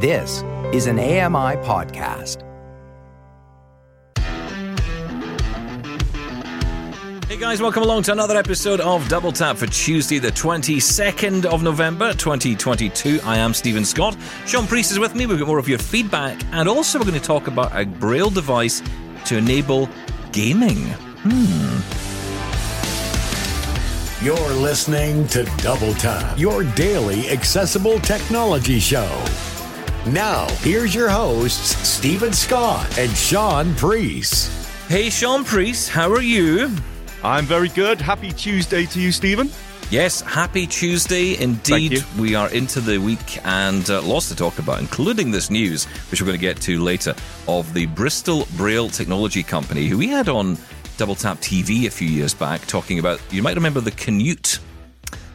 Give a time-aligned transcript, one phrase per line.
[0.00, 2.44] This is an AMI podcast.
[7.26, 11.64] Hey guys, welcome along to another episode of Double Tap for Tuesday, the 22nd of
[11.64, 13.18] November, 2022.
[13.24, 14.16] I am Stephen Scott.
[14.46, 15.26] Sean Preece is with me.
[15.26, 18.30] We've got more of your feedback, and also we're going to talk about a Braille
[18.30, 18.80] device
[19.24, 19.88] to enable
[20.30, 20.76] gaming.
[21.24, 21.80] Hmm.
[24.24, 29.24] You're listening to Double Tap, your daily accessible technology show.
[30.12, 34.48] Now, here's your hosts, Stephen Scott and Sean Preece.
[34.88, 36.70] Hey, Sean Preece, how are you?
[37.22, 38.00] I'm very good.
[38.00, 39.50] Happy Tuesday to you, Stephen.
[39.90, 42.02] Yes, happy Tuesday indeed.
[42.18, 46.22] We are into the week and uh, lots to talk about, including this news, which
[46.22, 47.14] we're going to get to later,
[47.46, 50.56] of the Bristol Braille Technology Company, who we had on
[50.96, 54.58] Double Tap TV a few years back, talking about, you might remember the Canute,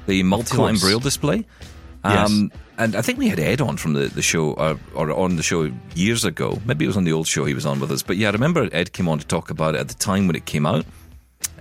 [0.07, 1.45] the multi-line Braille display.
[2.03, 2.29] Yes.
[2.29, 5.35] Um, and I think we had Ed on from the, the show, or, or on
[5.35, 6.59] the show years ago.
[6.65, 8.01] Maybe it was on the old show he was on with us.
[8.03, 10.35] But yeah, I remember Ed came on to talk about it at the time when
[10.35, 10.85] it came out.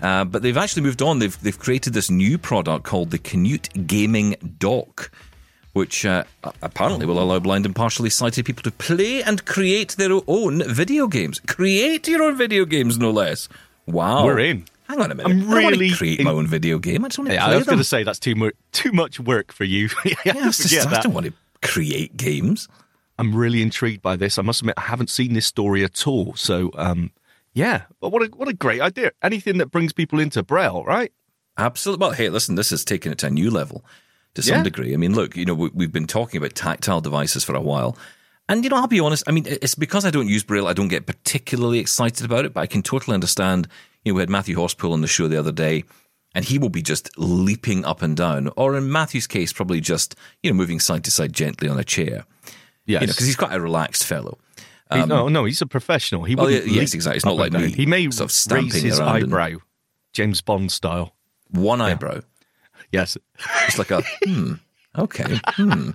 [0.00, 1.18] Uh, but they've actually moved on.
[1.20, 5.12] They've they've created this new product called the Canute Gaming Dock,
[5.74, 6.24] which uh,
[6.60, 11.06] apparently will allow blind and partially sighted people to play and create their own video
[11.06, 11.40] games.
[11.46, 13.48] Create your own video games, no less.
[13.86, 14.64] Wow, We're in.
[14.92, 15.30] Hang on a minute.
[15.30, 17.04] I'm I really to create in- my own video game.
[17.04, 19.18] I just want to Yeah, I was going to say that's too much too much
[19.18, 19.88] work for you.
[20.04, 22.68] yeah, yeah, it's just- I don't want to create games.
[23.18, 24.38] I'm really intrigued by this.
[24.38, 26.34] I must admit, I haven't seen this story at all.
[26.34, 27.10] So, um,
[27.54, 29.12] yeah, but what a what a great idea!
[29.22, 31.12] Anything that brings people into Braille, right?
[31.58, 32.00] Absolutely.
[32.02, 33.84] Well, hey, listen, this has taken it to a new level
[34.34, 34.62] to some Yeah.
[34.62, 34.94] degree.
[34.94, 37.96] I mean, look, you know, we, we've been talking about tactile devices for a while.
[38.52, 40.74] And, you know, I'll be honest, I mean, it's because I don't use Braille, I
[40.74, 43.66] don't get particularly excited about it, but I can totally understand.
[44.04, 45.84] You know, we had Matthew Horspool on the show the other day,
[46.34, 50.16] and he will be just leaping up and down, or in Matthew's case, probably just,
[50.42, 52.26] you know, moving side to side gently on a chair.
[52.84, 53.00] Yes.
[53.00, 54.36] You know, because he's quite a relaxed fellow.
[54.92, 56.24] He- no, no, he's a professional.
[56.24, 57.16] He Well, wouldn't yeah, yes, exactly.
[57.16, 59.60] It's not like me, He may sort of stamping raise his around and- eyebrow,
[60.12, 61.14] James Bond style.
[61.48, 62.20] One eyebrow.
[62.90, 63.16] Yes,
[63.66, 64.54] It's like a hmm.
[64.98, 65.40] Okay.
[65.44, 65.90] Hmm.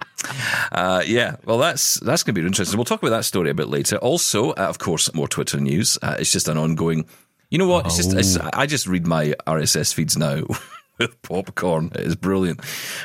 [0.71, 1.35] Uh, yeah.
[1.45, 2.77] Well, that's that's going to be interesting.
[2.77, 3.97] We'll talk about that story a bit later.
[3.97, 5.99] Also, uh, of course, more Twitter news.
[6.01, 7.05] Uh, it's just an ongoing.
[7.51, 7.85] You know what?
[7.85, 8.13] It's just.
[8.13, 10.43] It's, I just read my RSS feeds now
[10.97, 11.91] with popcorn.
[11.93, 12.61] It is brilliant.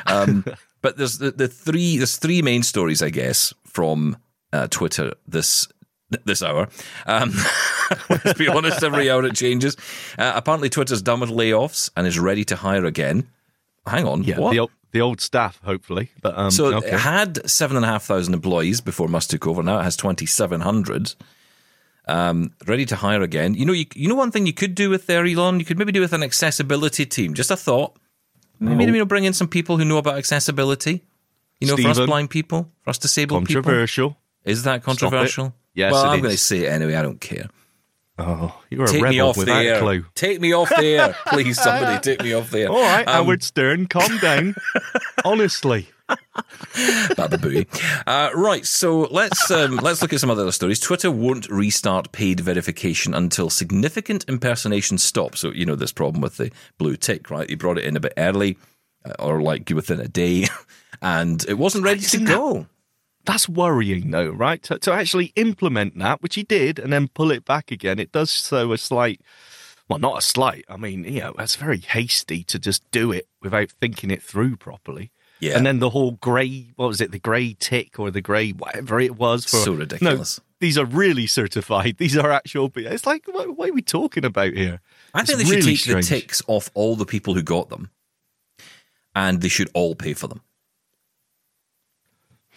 [0.06, 0.44] Um,
[0.82, 1.98] but there's the, the three.
[1.98, 4.16] There's three main stories, I guess, from
[4.52, 5.68] uh, Twitter this
[6.24, 6.68] this hour.
[7.06, 7.34] Um,
[8.08, 9.76] let's be honest, every hour it changes.
[10.18, 13.28] Uh, apparently, Twitter's done with layoffs and is ready to hire again.
[13.86, 14.22] Hang on.
[14.22, 14.52] yeah, what?
[14.52, 16.10] the the old staff, hopefully.
[16.22, 16.88] But um, So okay.
[16.88, 19.62] it had seven and a half thousand employees before Musk took over.
[19.62, 21.14] Now it has twenty seven hundred.
[22.08, 23.54] Um, ready to hire again.
[23.54, 25.60] You know, you, you know one thing you could do with there, Elon.
[25.60, 27.34] You could maybe do with an accessibility team.
[27.34, 27.96] Just a thought.
[28.58, 31.02] Maybe you know, bring in some people who know about accessibility.
[31.60, 33.62] You know, for us blind people, for us disabled people.
[33.62, 34.16] controversial.
[34.44, 35.54] Is that controversial?
[35.74, 36.94] Yes, Well, I'm going to say it anyway.
[36.94, 37.48] I don't care.
[38.18, 40.04] Oh, you're a rebel me off without a clue.
[40.14, 41.60] Take me off the air, please.
[41.62, 42.68] Somebody take me off the air.
[42.68, 44.54] All right, Um, Howard Stern, calm down.
[45.24, 47.66] Honestly, Baba Booey.
[48.06, 50.78] Uh, right, so let's um, let's look at some other stories.
[50.78, 55.40] Twitter won't restart paid verification until significant impersonation stops.
[55.40, 57.48] So you know this problem with the blue tick, right?
[57.48, 58.58] You brought it in a bit early,
[59.06, 60.48] uh, or like within a day,
[61.02, 62.66] and it wasn't ready to Isn't that- go.
[63.24, 64.62] That's worrying, though, right?
[64.64, 68.12] To, to actually implement that, which he did, and then pull it back again, it
[68.12, 69.20] does show a slight.
[69.88, 70.64] Well, not a slight.
[70.68, 74.56] I mean, you know, that's very hasty to just do it without thinking it through
[74.56, 75.10] properly.
[75.40, 75.56] Yeah.
[75.56, 79.00] And then the whole grey, what was it, the grey tick or the grey whatever
[79.00, 79.56] it was for.
[79.56, 80.38] So ridiculous.
[80.38, 81.96] No, these are really certified.
[81.98, 82.70] These are actual.
[82.76, 84.80] It's like, what, what are we talking about here?
[85.12, 86.08] I think It's they should take strange.
[86.08, 87.90] the ticks off all the people who got them,
[89.16, 90.42] and they should all pay for them.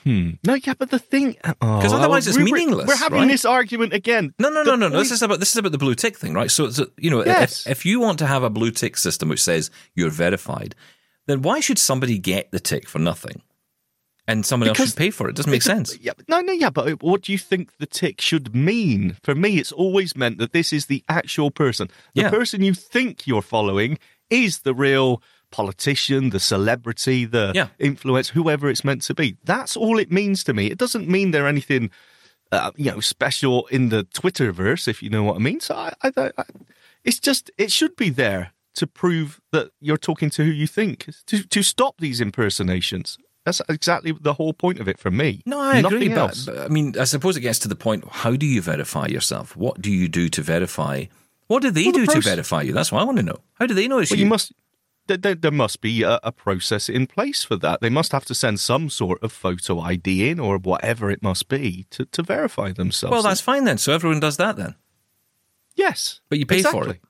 [0.06, 0.32] Hmm.
[0.46, 1.36] No, yeah, but the thing.
[1.44, 3.28] Because oh, otherwise it's meaningless, We're having right?
[3.28, 4.34] this argument again.
[4.38, 5.00] No, no, The no, no, no.
[5.00, 6.52] This is about this is about the blue tick thing, right?
[6.52, 7.66] So, so you know, Yes.
[7.66, 10.76] if, if you want to have a blue tick system which says you're verified,
[11.26, 13.42] then why should somebody get the tick for nothing,
[14.28, 15.32] and someone else should pay for it?
[15.32, 15.98] It doesn't make sense.
[16.00, 19.18] Yeah, no, no, yeah, but what do you think the tick should mean?
[19.24, 21.90] For me, it's always meant that this is the actual person.
[22.14, 22.30] The Yeah.
[22.30, 23.98] person you think you're following
[24.30, 27.68] is the real politician, the celebrity, the Yeah.
[27.80, 29.38] influence, whoever it's meant to be.
[29.44, 30.68] That's all it means to me.
[30.68, 31.90] It doesn't mean they're anything,
[32.52, 35.60] uh, you know, special in the Twitterverse, if you know what I mean.
[35.60, 36.44] So I, I, I,
[37.04, 41.10] it's just it should be there to prove that you're talking to who you think
[41.28, 43.18] to to stop these impersonations.
[43.46, 45.42] That's exactly the whole point of it for me.
[45.46, 46.14] No, I Nothing agree.
[46.14, 46.46] Else.
[46.46, 49.56] but, I mean, I suppose it gets to the point: how do you verify yourself?
[49.56, 51.06] What do you do to verify?
[51.48, 52.74] What do they Well, the do to verify you?
[52.74, 53.38] That's what I want to know.
[53.54, 54.26] How do they know it's Well, you?
[54.26, 54.52] you must
[55.08, 57.82] there, there, there must be a, a process in place for that.
[57.82, 61.48] They must have to send some sort of photo ID in or whatever it must
[61.48, 63.12] be to, to verify themselves.
[63.12, 63.78] Well, that's fine then.
[63.78, 64.76] So everyone does that then.
[65.76, 67.02] yes, But you pay for it.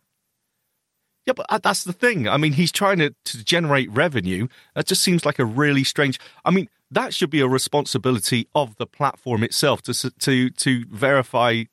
[1.25, 2.27] Yeah, but uh, that's the thing.
[2.27, 4.47] I mean, he's trying to, to generate revenue.
[4.75, 6.19] That just seems like a really strange.
[6.43, 11.63] I mean, that should be a responsibility of the platform itself to to to verify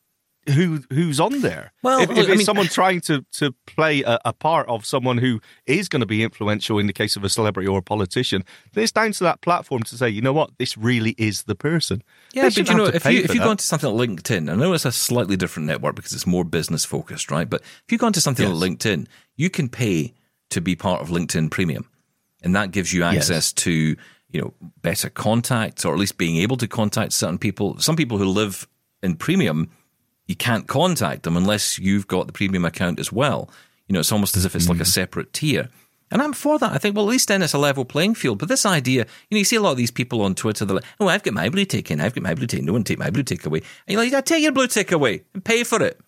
[0.49, 1.73] who who's on there.
[1.83, 4.69] Well, if, look, if I it's mean- someone trying to to play a, a part
[4.69, 7.79] of someone who is going to be influential in the case of a celebrity or
[7.79, 11.15] a politician, then it's down to that platform to say, you know what, this really
[11.19, 12.03] is the person.
[12.33, 14.56] Yeah, They but you know, if you if you go into something like LinkedIn, I
[14.56, 17.49] know it's a slightly different network because it's more business focused, right?
[17.49, 18.56] But if you go into something Yes.
[18.56, 19.06] like LinkedIn,
[19.37, 20.12] you can pay
[20.50, 21.88] to be part of LinkedIn Premium,
[22.43, 23.97] and that gives you access to
[24.31, 27.79] you know better contacts or at least being able to contact certain people.
[27.79, 28.67] Some people who live
[29.03, 29.71] in Premium,
[30.32, 33.50] you can't contact them unless you've got the Premium account as well.
[33.87, 34.82] You know, it's almost as if it's like Mm.
[34.82, 35.69] a separate tier.
[36.11, 36.73] And I'm for that.
[36.73, 38.38] I think, well, at least then it's a level playing field.
[38.38, 40.76] But this idea, you know, you see a lot of these people on Twitter, they're
[40.76, 42.84] like, oh, I've got my blue tick in, I've got my blue tick, no one
[42.84, 43.58] take my blue tick away.
[43.87, 45.99] And you're like, yeah, take your blue tick away and pay for it.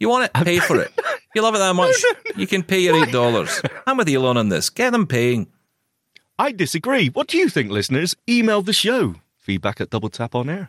[0.00, 0.32] You want it?
[0.44, 0.90] Pay for it.
[1.34, 1.94] You love it that much?
[2.36, 3.70] You can pay your $8.
[3.86, 4.70] I'm with Elon on this.
[4.70, 5.46] Get them paying.
[6.38, 7.08] I disagree.
[7.10, 8.16] What do you think, listeners?
[8.28, 9.14] Email the show.
[9.38, 10.68] Feedback at Double Tap On com.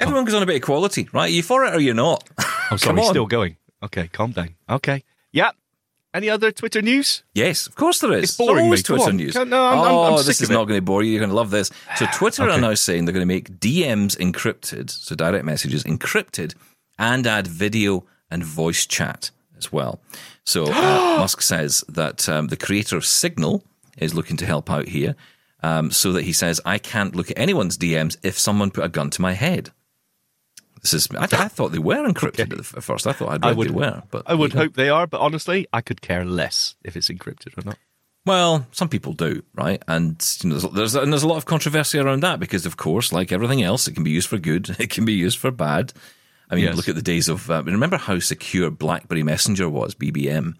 [0.00, 1.26] Everyone goes on about equality, right?
[1.26, 2.24] Are you for it or you're not?
[2.70, 3.56] I'm sorry, still going.
[3.82, 4.54] Okay, calm down.
[4.68, 5.04] Okay.
[5.32, 5.50] Yeah.
[6.14, 7.24] Any other Twitter news?
[7.34, 8.24] Yes, of course there is.
[8.24, 8.96] It's boring always me.
[8.96, 9.34] Twitter news.
[9.34, 10.54] No, I'm- I'm- oh, I'm this sick is of it.
[10.54, 11.10] not going to bore you.
[11.10, 11.70] You're going to love this.
[11.96, 16.54] So Twitter are now saying they're going to make DMs encrypted, so direct messages encrypted,
[16.98, 20.00] and add video and voice chat as well.
[20.44, 20.70] So uh,
[21.18, 23.64] Musk says that um, the creator of Signal
[23.98, 25.16] is looking to help out here,
[25.64, 28.88] um, so that he says I can't look at anyone's DMs if someone put a
[28.88, 29.70] gun to my head.
[30.82, 31.08] This is.
[31.16, 33.06] I, I thought they were encrypted at, the, at first.
[33.06, 35.66] I thought I'd I would- they were, but I would hope they are, but honestly,
[35.72, 37.78] I could care less if it's encrypted or not.
[38.26, 39.82] Well, some people do, right?
[39.86, 42.76] And you know, there's, there's and there's a lot of controversy around that because, of
[42.76, 45.50] course, like everything else, it can be used for good, it can be used for
[45.50, 45.92] bad.
[46.50, 46.76] I mean, Yes.
[46.76, 47.50] look at the days of.
[47.50, 50.54] Uh, remember how secure BlackBerry Messenger was, BBM,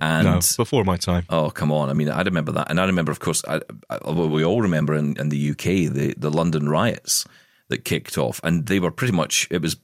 [0.00, 1.24] and no, before my time.
[1.30, 1.88] oh come on!
[1.88, 3.60] I mean, I remember that, and I remember, of course, I,
[3.90, 7.24] I, we all remember in, in the UK the the London riots
[7.68, 9.76] that kicked off, and they were pretty much it was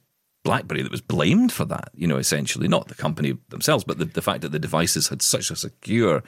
[0.43, 1.89] BlackBerry that was blamed for that.
[1.95, 5.21] You know, essentially, not the company themselves, but the, the fact that the devices had
[5.21, 6.21] such a secure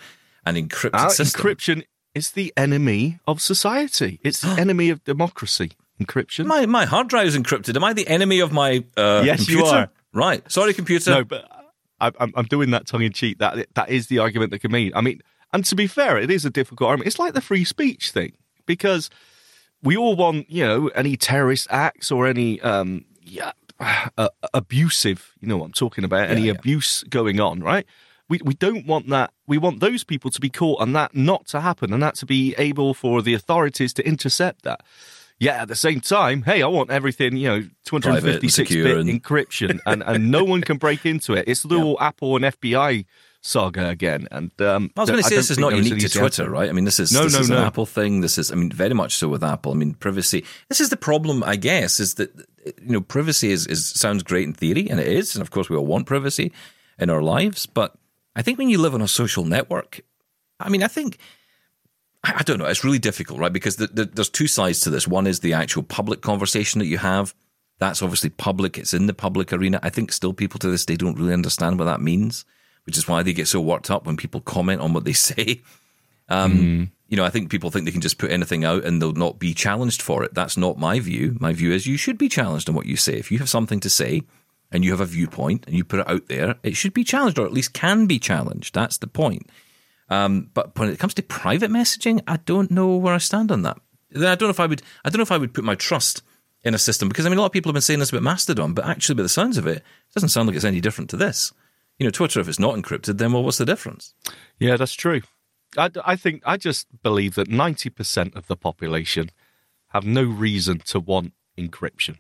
[0.46, 1.42] and encrypted Ah, system.
[1.42, 1.84] encryption
[2.14, 4.20] is the enemy of society.
[4.24, 5.72] It's the enemy of democracy.
[6.02, 6.46] Encryption.
[6.46, 7.76] My my hard drive is encrypted.
[7.76, 9.78] Am I the enemy of my uh, Yes, you computer?
[9.78, 9.90] are.
[10.14, 10.50] Right.
[10.52, 11.12] Sorry, computer.
[11.12, 11.46] no, but
[12.20, 13.40] I'm, I'm doing that tongue in cheek.
[13.40, 14.92] That that is the argument that can mean.
[14.96, 15.22] I mean,
[15.54, 17.08] and to be fair, it is a difficult argument.
[17.08, 18.34] It's like the free speech thing
[18.66, 19.10] because
[19.84, 25.34] we all want, you know, any terrorist acts or any um, yeah, uh, abusive.
[25.40, 26.30] You know what I'm talking about?
[26.30, 26.54] any yeah.
[26.54, 27.86] abuse going on, right?
[28.28, 29.32] We we don't want that.
[29.48, 32.26] We want those people to be caught and that not to happen, and that to
[32.26, 34.82] be able for the authorities to intercept that.
[35.40, 39.10] Yeah, at the same time, hey, I want everything, you know, 256 secure bit and-
[39.22, 41.46] encryption, and, and no one can break into it.
[41.48, 43.06] It's the little Apple and FBI
[43.42, 44.28] saga again.
[44.32, 46.50] And um, I was going to say this is not unique to Twitter, answer.
[46.50, 46.70] right?
[46.70, 47.64] I mean, this is No, this no, is an no.
[47.64, 48.22] Apple thing.
[48.22, 49.74] This is, I mean, very much so with Apple.
[49.74, 50.46] I mean, privacy.
[50.70, 52.32] This is the problem, I guess, is that
[52.66, 55.70] you know, privacy is, is sounds great in theory, and it is, and of course,
[55.70, 56.52] we all want privacy
[56.98, 57.66] in our lives.
[57.66, 57.94] But
[58.36, 60.00] I think when you live on a social network,
[60.60, 61.20] I mean, I think
[62.26, 62.66] I I don't know.
[62.66, 63.54] It's really difficult, right?
[63.54, 65.08] Because the, the, there's two sides to this.
[65.08, 67.34] One is the actual public conversation that you have.
[67.80, 68.78] That's obviously public.
[68.78, 69.80] It's in the public arena.
[69.84, 72.46] I think still people to this day don't really understand what that means,
[72.86, 75.62] which is why they get so worked up when people comment on what they say.
[76.30, 79.14] Um, You know, I think people think they can just put anything out and they'll
[79.14, 80.34] not be challenged for it.
[80.34, 81.38] That's not my view.
[81.40, 83.14] My view is you should be challenged on what you say.
[83.20, 84.24] If you have something to say
[84.72, 87.38] and you have a viewpoint and you put it out there, it should be challenged
[87.38, 88.74] or at least can be challenged.
[88.74, 89.48] That's the point.
[90.10, 93.64] Um, but when it comes to private messaging, I don't know where I stand on
[93.64, 93.78] that.
[94.16, 94.82] I don't know if I would.
[95.04, 96.22] I don't know if I would put my trust
[96.64, 98.24] in a system because I mean a lot of people have been saying this about
[98.24, 101.10] Mastodon, but actually, by the sounds of it, it doesn't sound like it's any different
[101.12, 101.52] to this.
[102.00, 104.14] You know, Twitter, if it's not encrypted, then well, what's the difference?
[104.60, 105.22] Yeah, that's true.
[105.78, 109.32] I, I think I just believe that 90% of the population
[109.90, 112.18] have no reason to want encryption.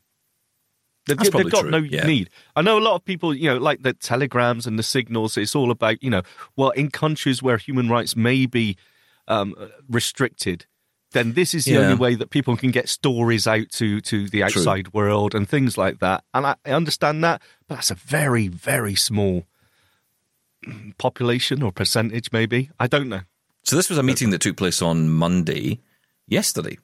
[1.07, 2.07] They've, That's they've got true, no yeah.
[2.07, 2.29] need.
[2.55, 5.37] I know a lot of people, you know, like the telegrams and the signals.
[5.37, 6.23] It's all about, you know,
[6.55, 8.75] well, in countries where human rights may be
[9.27, 9.53] um,
[9.87, 10.65] restricted,
[11.11, 11.79] then this is the Yeah.
[11.81, 15.77] only way that people can get stories out to to the outside world and things
[15.77, 16.23] like that.
[16.33, 19.45] And I, I understand that, but that's a very, very small
[20.97, 22.69] population or percentage, maybe.
[22.79, 23.21] I don't know.
[23.63, 25.79] So this was a meeting that took place on Monday,
[26.27, 26.77] yesterday.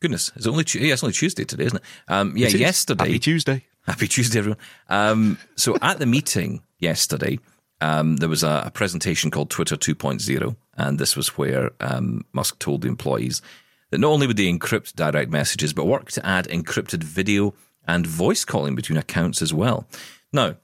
[0.00, 1.84] Goodness, it's only yeah, it's only Tuesday today, isn't it?
[2.08, 3.04] Um, yeah, It yesterday.
[3.04, 3.64] Happy Tuesday.
[3.86, 4.58] Happy Tuesday, everyone.
[4.88, 7.38] Um, so at the meeting yesterday,
[7.80, 12.58] um, there was a, a presentation called Twitter 2.0, And this was where um, Musk
[12.58, 13.42] told the employees
[13.90, 17.54] that not only would they encrypt direct messages, but work to add encrypted video
[17.86, 19.86] and voice calling between accounts as well.
[20.32, 20.56] Now,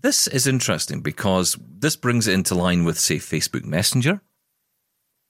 [0.00, 4.20] this is interesting because this brings it into line with, say, Facebook Messenger.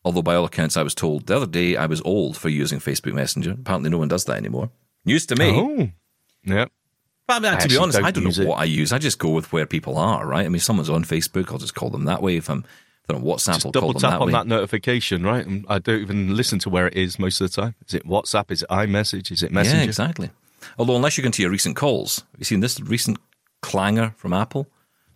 [0.05, 2.81] Although, by all accounts, I was told the other day I was old for using
[2.81, 3.53] Facebook Messenger.
[3.53, 4.71] Apparently, no one does that anymore.
[5.05, 5.51] News to me.
[5.51, 5.89] Oh,
[6.45, 6.67] yeah.
[7.27, 8.49] But I mean, to be honest, don't I don't know it.
[8.49, 8.93] what I use.
[8.93, 10.45] I just go with where people are, right?
[10.45, 12.37] I mean, if someone's on Facebook, I'll just call them that way.
[12.37, 12.65] If I'm,
[13.09, 14.33] if on WhatsApp, Just I'll double call them tap that on way.
[14.33, 15.47] that notification, right?
[15.47, 17.75] And I don't even listen to where it is most of the time.
[17.87, 18.51] Is it WhatsApp?
[18.51, 19.31] Is it iMessage?
[19.31, 19.79] Is it Messenger?
[19.79, 20.31] Yeah, exactly.
[20.79, 23.19] Although, unless you go into your recent calls, have you seen this recent
[23.61, 24.67] clanger from Apple?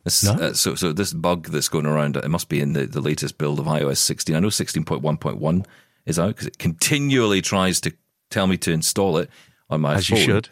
[0.07, 0.33] This, No.
[0.35, 3.39] uh, so, so this bug that's going around, it must be in the, the latest
[3.39, 4.35] build of iOS 16.
[4.37, 5.67] I know 16.1.1
[6.07, 7.93] is out because it continually tries to
[8.31, 9.29] tell me to install it
[9.69, 10.19] on my As phone.
[10.19, 10.49] you should.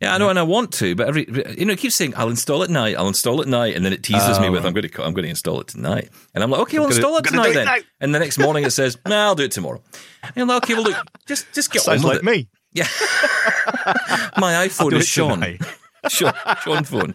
[0.00, 1.26] Yeah, I know, and I want to, but every
[1.58, 3.92] you know, it keeps saying I'll install it tonight, I'll install it tonight, and then
[3.92, 4.64] it teases me Oh, with.
[4.64, 6.96] I'm going to I'm going to install it tonight, and I'm like, okay, we'll gonna-
[6.98, 7.76] install it tonight it then, now.
[8.00, 9.82] and the next morning it says, no, I'll do it tomorrow.
[10.22, 10.96] And I'm like, okay, well, look,
[11.26, 12.38] just just get Sounds on with like it.
[12.38, 12.48] me.
[12.74, 12.84] Yeah,
[14.38, 15.42] my iPhone is Sean.
[16.08, 17.14] Sean, Sean phone.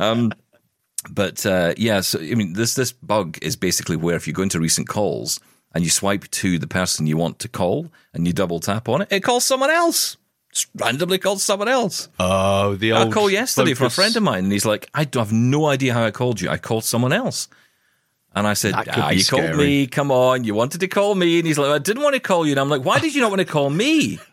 [0.00, 0.32] Um,
[1.10, 4.42] but uh, yeah, so I mean, this this bug is basically where if you go
[4.42, 5.40] into recent calls
[5.74, 9.02] and you swipe to the person you want to call and you double tap on
[9.02, 10.16] it, it calls someone else.
[10.52, 12.08] Just randomly calls someone else.
[12.18, 15.08] Oh, the old I called yesterday from a friend of mine, and he's like, "I
[15.14, 16.50] have no idea how I called you.
[16.50, 17.48] I called someone else."
[18.34, 19.86] And I said, ah, "You called me.
[19.86, 22.46] Come on, you wanted to call me." And he's like, "I didn't want to call
[22.46, 24.18] you." And I'm like, "Why did you not want to call me?"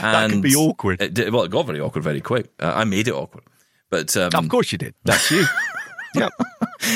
[0.00, 1.02] That could be awkward.
[1.02, 2.50] It did, well, it got very awkward very quick.
[2.58, 3.44] Uh, I made it awkward,
[3.92, 4.94] but um, Of course you did.
[5.04, 5.44] That's you.
[6.14, 6.30] yeah.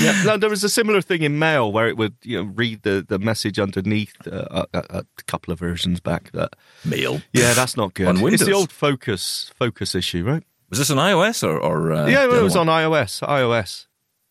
[0.00, 0.23] Yeah.
[0.25, 3.05] No, there was a similar thing in Mail where it would you know read the,
[3.07, 6.33] the message underneath uh, a, a, couple of versions back.
[6.33, 7.21] That mail.
[7.33, 8.07] yeah, that's not good.
[8.09, 10.43] On It's the old focus focus issue, right?
[10.71, 11.61] Was this on iOS or?
[11.61, 12.69] or uh, yeah, well, it was one?
[12.69, 13.23] on iOS.
[13.23, 13.87] iOS.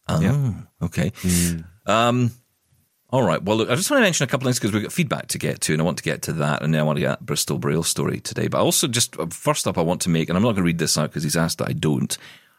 [0.09, 0.53] Oh, Yeah.
[0.81, 1.13] okay.
[1.21, 1.59] Hmm.
[1.85, 2.31] Um,
[3.09, 3.41] all right.
[3.41, 5.27] Well, look, I just want to mention a couple of things because we've got feedback
[5.27, 7.01] to get to, and I want to get to that, and then I want to
[7.01, 8.49] get Bristol Braille story today.
[8.49, 10.57] But I also just uh, first up, I want to make, and I'm not going
[10.57, 12.17] to read this out because he's asked that I don't,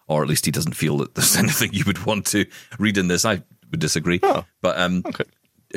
[0.09, 2.47] or at least he doesn't feel that there's anything you would want to
[2.79, 3.25] read in this.
[3.25, 4.21] I would disagree.
[4.23, 5.25] Oh, but um, okay.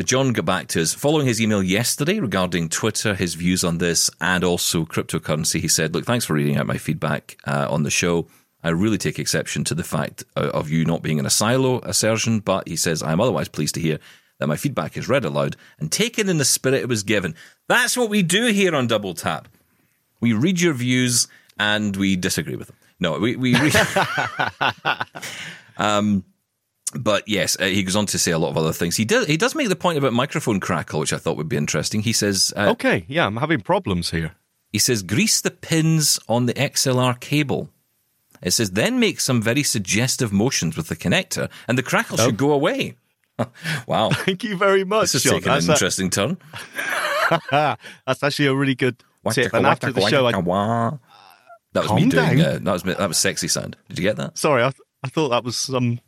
[0.03, 4.09] John got back to us following his email yesterday regarding Twitter, his views on this,
[4.21, 5.59] and also cryptocurrency.
[5.59, 8.27] He said, "Look, thanks for reading out my feedback uh, on the show.
[8.63, 11.79] I really take exception to the fact uh, of you not being in a silo
[11.79, 13.99] assertion, but he says I am otherwise pleased to hear
[14.39, 17.35] that my feedback is read aloud and taken in the spirit it was given.
[17.67, 19.47] That's what we do here on Double Tap.
[20.19, 22.75] We read your views and we disagree with them.
[22.99, 23.75] No, we we." Read,
[25.77, 26.23] um,
[26.95, 28.95] but yes, uh, he goes on to say a lot of other things.
[28.95, 29.27] He does.
[29.27, 32.01] He does make the point about microphone crackle, which I thought would be interesting.
[32.01, 32.53] He says.
[32.55, 34.35] Uh, Okay, yeah, I'm having problems here.
[34.71, 37.69] He says grease the pins on the XLR cable.
[38.41, 42.37] It says then make some very suggestive motions with the connector, and the crackle should
[42.37, 42.95] go away.
[43.87, 46.37] wow, Thank you very much, this is taking an a- interesting turn.
[47.49, 49.01] that's actually a really good
[49.31, 49.53] tip.
[49.53, 50.31] And after the show, I,
[51.73, 52.41] that was Calm me doing.
[52.41, 53.77] Uh, that was me- that was sexy sound.
[53.87, 54.37] Did you get that?
[54.37, 55.99] sorry, I, th- I thought that was some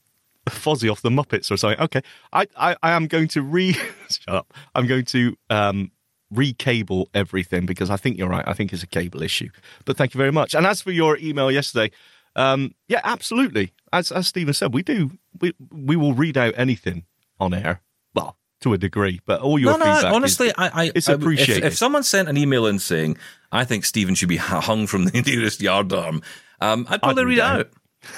[0.49, 1.79] Fozzie off the Muppets or something.
[1.79, 2.01] Okay,
[2.33, 3.73] I, I, I am going to re.
[4.09, 4.53] shut up.
[4.75, 5.91] I'm going to um,
[6.33, 8.47] recable everything because I think you're right.
[8.47, 9.49] I think it's a cable issue.
[9.85, 10.55] But thank you very much.
[10.55, 11.91] And as for your email yesterday,
[12.35, 13.73] um, yeah, absolutely.
[13.93, 15.11] As as Stephen said, we do.
[15.39, 17.05] We we will read out anything
[17.39, 17.81] on air.
[18.15, 19.93] Well, to a degree, but all your no, no.
[19.95, 20.13] feedback.
[20.13, 21.65] Honestly, is, I, I, it's would- if- appreciated.
[21.65, 23.17] If, someone sent an email in saying,
[23.51, 26.21] "I think Stephen should be hung from the nearest yard arm,"
[26.59, 27.69] um, I'd probably read read out.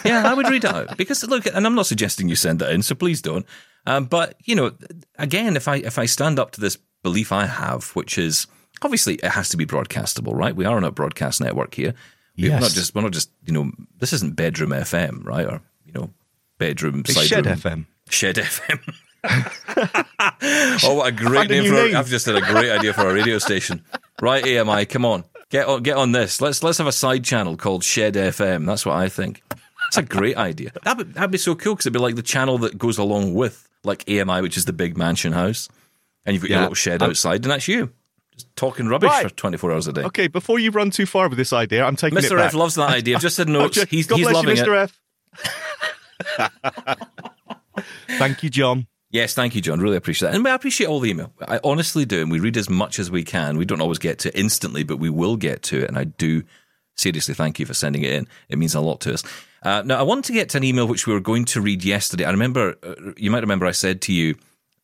[0.05, 2.71] yeah, I would read it out because look, and I'm not suggesting you send that
[2.71, 3.45] in, so please don't.
[3.85, 4.71] Um, but you know,
[5.17, 8.47] again, if I if I stand up to this belief I have, which is
[8.81, 10.55] obviously it has to be broadcastable, right?
[10.55, 11.93] We are on a broadcast network here.
[12.37, 12.61] We're Yes.
[12.61, 15.45] not just we're not just you know this isn't bedroom FM, right?
[15.45, 16.09] Or you know
[16.57, 17.55] bedroom Shed room.
[17.55, 17.85] FM.
[18.09, 18.93] Shed FM.
[20.83, 21.71] oh, what a great name for!
[21.73, 21.95] name.
[21.95, 23.83] I've just had a great idea for a radio station.
[24.21, 26.41] Right, AMI, come on, get on, get on this.
[26.41, 28.65] Let's let's have a side channel called Shed FM.
[28.65, 29.41] That's what I think.
[29.49, 30.71] That's a great idea.
[30.83, 33.33] That'd be, that'd be so cool because it'd be like the channel that goes along
[33.33, 35.69] with like AMI, which is the big mansion house,
[36.25, 37.91] and you've got your little shed outside, and that's you
[38.33, 39.23] just talking rubbish Right.
[39.29, 40.03] for twenty four hours a day.
[40.03, 42.39] Okay, before you run too far with this idea, I'm taking it Mr.
[42.39, 43.15] F loves that idea.
[43.15, 43.77] I've just said notes.
[43.77, 44.67] Okay, He's God he's loving you, it.
[44.67, 44.89] Mr.
[46.39, 47.09] F.
[48.17, 48.87] Thank you, John.
[49.13, 49.79] Yes, thank you, John.
[49.79, 50.35] Really appreciate that.
[50.35, 51.31] And we appreciate all the email.
[51.47, 52.23] I honestly do.
[52.23, 53.57] And we read as much as we can.
[53.57, 55.87] We don't always get to it instantly, but we will get to it.
[55.87, 56.41] And I do
[56.95, 58.27] seriously thank you for sending it in.
[58.49, 59.23] It means a lot to us.
[59.61, 61.85] Uh, now, I want to get to an email which we were going to read
[61.85, 62.25] yesterday.
[62.25, 64.35] I remember, uh, you might remember I said to you,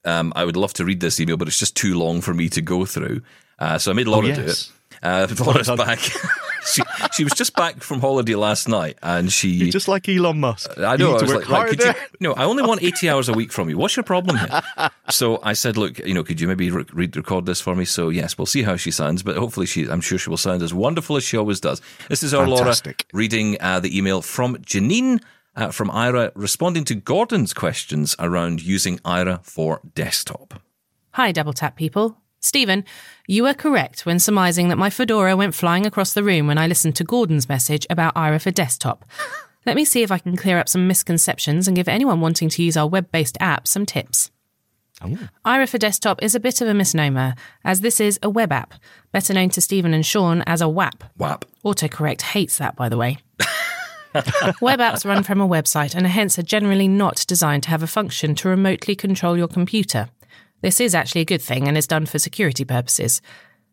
[0.05, 2.49] um, I would love to read this email, but it's just too long for me
[2.49, 3.21] to go through.
[3.57, 4.71] Uh, so I made Laura Oh, do it.
[5.03, 5.31] Yes.
[5.31, 5.77] Uh, Laura's done.
[5.77, 5.99] back.
[6.65, 6.81] she,
[7.13, 10.71] she was just back from holiday last night, and she You're just like Elon Musk.
[10.77, 11.13] I know.
[11.13, 13.51] need I was work like, could you, no, I only want 80 hours a week
[13.51, 13.77] from you.
[13.77, 14.61] What's your problem here?
[15.09, 17.85] so I said, look, you know, could you maybe re- re- record this for me?
[17.85, 20.61] So yes, we'll see how she sounds, but hopefully she, I'm sure she will sound
[20.61, 21.81] as wonderful as she always does.
[22.09, 23.05] This is our Fantastic.
[23.13, 25.21] Laura reading uh, the email from Janine.
[25.55, 30.61] Uh, from Aira, responding to Gordon's questions around using Aira for desktop.
[31.13, 32.21] Hi, Double Tap people.
[32.39, 32.85] Stephen,
[33.27, 36.67] you were correct when surmising that my fedora went flying across the room when I
[36.67, 39.05] listened to Gordon's message about Aira for desktop.
[39.65, 42.63] Let me see if I can clear up some misconceptions and give anyone wanting to
[42.63, 44.31] use our web based app some tips.
[45.01, 45.17] Oh.
[45.45, 48.73] Aira for desktop is a bit of a misnomer, as this is a web app,
[49.11, 51.03] better known to Stephen and Sean as a WAP.
[51.17, 51.45] WAP.
[51.63, 53.17] Autocorrect hates that, by the way.
[54.59, 57.87] Web apps run from a website and hence are generally not designed to have a
[57.87, 60.09] function to remotely control your computer.
[60.61, 63.21] This is actually a good thing and is done for security purposes.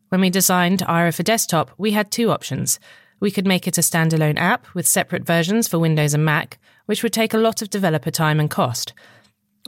[0.08, 2.78] When we designed Aira for desktop, we had two options.
[3.18, 7.02] We could make it a standalone app with separate versions for Windows and Mac, which
[7.02, 8.92] would take a lot of developer time and cost.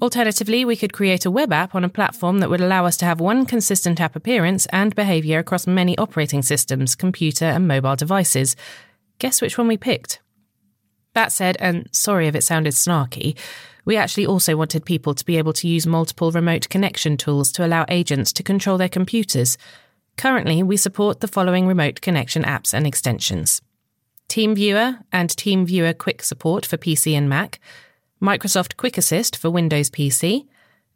[0.01, 3.05] Alternatively, we could create a web app on a platform that would allow us to
[3.05, 8.55] have one consistent app appearance and behavior across many operating systems, computer, and mobile devices.
[9.19, 10.21] Guess which one we picked?
[11.15, 13.37] That said, and sorry if it sounded snarky,
[13.89, 17.65] we actually also wanted people to be able to use multiple remote connection tools to
[17.65, 19.57] allow agents to control their computers.
[20.19, 23.63] Currently, we support the following remote connection apps and extensions
[24.29, 27.61] TeamViewer and TeamViewer Quick Support for PC and Mac,
[28.21, 30.47] Microsoft Quick Assist for Windows PC,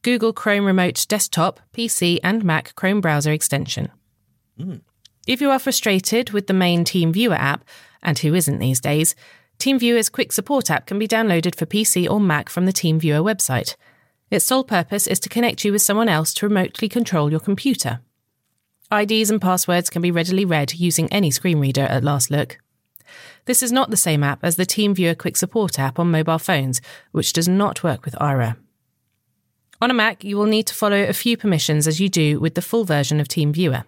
[0.02, 3.90] Google Chrome Remote Desktop, PC, and Mac Chrome browser extension.
[4.60, 4.82] Mm.
[5.26, 7.64] If you are frustrated with the main TeamViewer app,
[8.02, 9.14] and who isn't these days,
[9.62, 13.76] TeamViewer's Quick Support app can be downloaded for PC or Mac from the TeamViewer website.
[14.28, 18.00] Its sole purpose is to connect you with someone else to remotely control your computer.
[18.90, 22.58] IDs and passwords can be readily read using any screen reader at last look.
[23.44, 26.80] This is not the same app as the TeamViewer Quick Support app on mobile phones,
[27.12, 28.56] which does not work with Aira.
[29.80, 32.56] On a Mac, you will need to follow a few permissions as you do with
[32.56, 33.84] the full version of TeamViewer.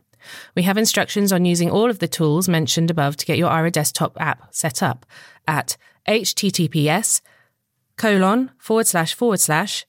[0.54, 3.72] We have instructions on using all of the tools mentioned above to get your Aira
[3.72, 5.06] desktop app set up
[5.46, 5.76] at
[6.06, 7.20] https
[7.96, 9.86] colon forward slash forward slash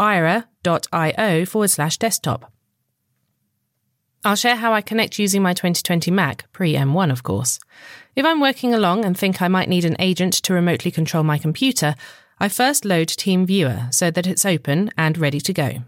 [0.00, 2.52] aira.io forward slash desktop.
[4.24, 7.58] I'll share how I connect using my 2020 Mac, pre M1 of course.
[8.14, 11.38] If I'm working along and think I might need an agent to remotely control my
[11.38, 11.96] computer,
[12.38, 15.82] I first load TeamViewer so that it's open and ready to go.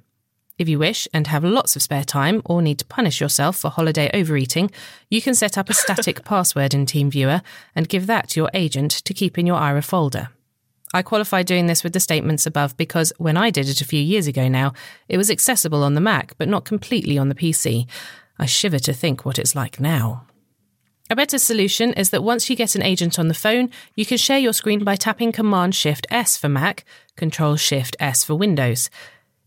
[0.56, 3.70] If you wish and have lots of spare time or need to punish yourself for
[3.70, 4.70] holiday overeating,
[5.10, 7.42] you can set up a static password in TeamViewer
[7.74, 10.28] and give that to your agent to keep in your Aira folder.
[10.92, 14.00] I qualify doing this with the statements above because when I did it a few
[14.00, 14.74] years ago now,
[15.08, 17.88] it was accessible on the Mac but not completely on the PC.
[18.38, 20.24] I shiver to think what it's like now.
[21.10, 24.16] A better solution is that once you get an agent on the phone, you can
[24.16, 26.84] share your screen by tapping Command Shift S for Mac,
[27.16, 28.88] Control Shift S for Windows.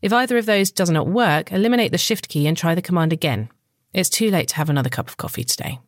[0.01, 3.11] If either of those does not work, eliminate the Shift key and try the command
[3.11, 3.49] again.
[3.93, 5.79] It's too late to have another cup of coffee today.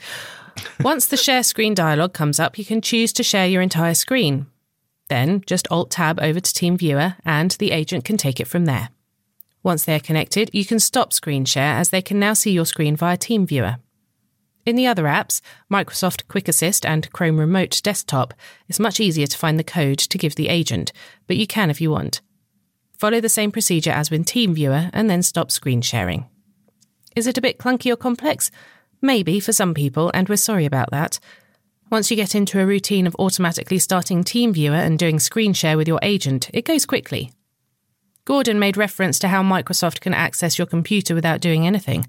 [0.80, 4.46] Once the share screen dialog comes up, you can choose to share your entire screen.
[5.08, 8.90] Then just Alt Tab over to TeamViewer and the agent can take it from there.
[9.62, 12.66] Once they are connected, you can stop screen share as they can now see your
[12.66, 13.78] screen via TeamViewer.
[14.66, 18.32] In the other apps, Microsoft Quick Assist and Chrome Remote Desktop,
[18.68, 20.92] it's much easier to find the code to give the agent,
[21.26, 22.20] but you can if you want.
[22.98, 26.26] Follow the same procedure as with TeamViewer and then stop screen sharing.
[27.16, 28.50] Is it a bit clunky or complex?
[29.00, 31.18] Maybe for some people, and we're sorry about that.
[31.90, 35.86] Once you get into a routine of automatically starting TeamViewer and doing screen share with
[35.86, 37.32] your agent, it goes quickly.
[38.24, 42.06] Gordon made reference to how Microsoft can access your computer without doing anything.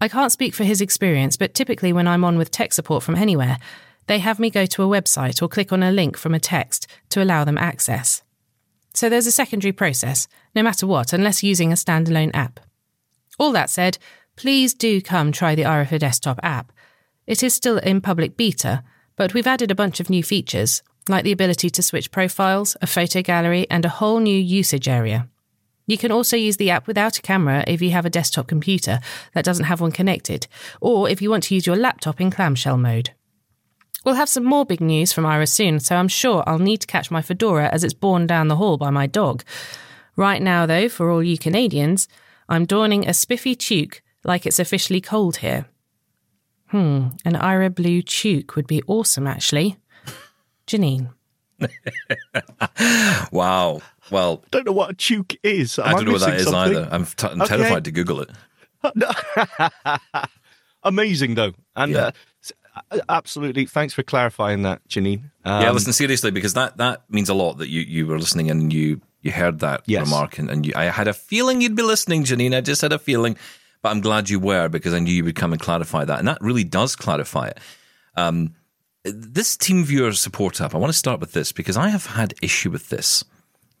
[0.00, 3.16] I can't speak for his experience, but typically when I'm on with tech support from
[3.16, 3.58] anywhere,
[4.06, 6.86] they have me go to a website or click on a link from a text
[7.10, 8.22] to allow them access.
[8.94, 12.60] So there's a secondary process, no matter what, unless using a standalone app.
[13.38, 13.98] All that said,
[14.36, 16.72] please do come try the for Desktop app.
[17.26, 18.82] It is still in public beta,
[19.16, 22.86] but we've added a bunch of new features, like the ability to switch profiles, a
[22.86, 25.28] photo gallery, and a whole new usage area.
[25.86, 29.00] You can also use the app without a camera if you have a desktop computer
[29.34, 30.46] that doesn't have one connected,
[30.80, 33.10] or if you want to use your laptop in clamshell mode.
[34.04, 36.86] We'll have some more big news from Aira soon, so I'm sure I'll need to
[36.86, 39.44] catch my fedora as it's borne down the hall by my dog.
[40.16, 42.08] Right now, though, for all you Canadians,
[42.48, 45.66] I'm donning a spiffy toque like it's officially cold here.
[46.68, 49.76] Hmm, an Aira blue toque would be awesome, actually.
[50.66, 51.10] Janine.
[53.30, 53.80] Wow.
[54.10, 55.78] Well, I don't know what a toque is.
[55.78, 56.76] Am I don't know what that is something?
[56.76, 56.88] either.
[56.90, 57.56] I'm, t- I'm Okay.
[57.56, 58.30] terrified to Google it.
[60.82, 61.98] Amazing though, and Yeah.
[62.06, 62.10] uh,
[63.08, 63.66] absolutely.
[63.66, 65.30] Thanks for clarifying that, Janine.
[65.44, 68.50] Um, yeah, listen seriously because that that means a lot that you you were listening
[68.50, 70.04] and you you heard that Yes.
[70.06, 72.56] remark and, and you, I had a feeling you'd be listening, Janine.
[72.56, 73.36] I just had a feeling,
[73.82, 76.26] but I'm glad you were because I knew you would come and clarify that, and
[76.28, 77.58] that really does clarify it.
[78.16, 78.54] Um,
[79.04, 80.74] this TeamViewer support app.
[80.74, 83.24] I want to start with this because I have had issue with this.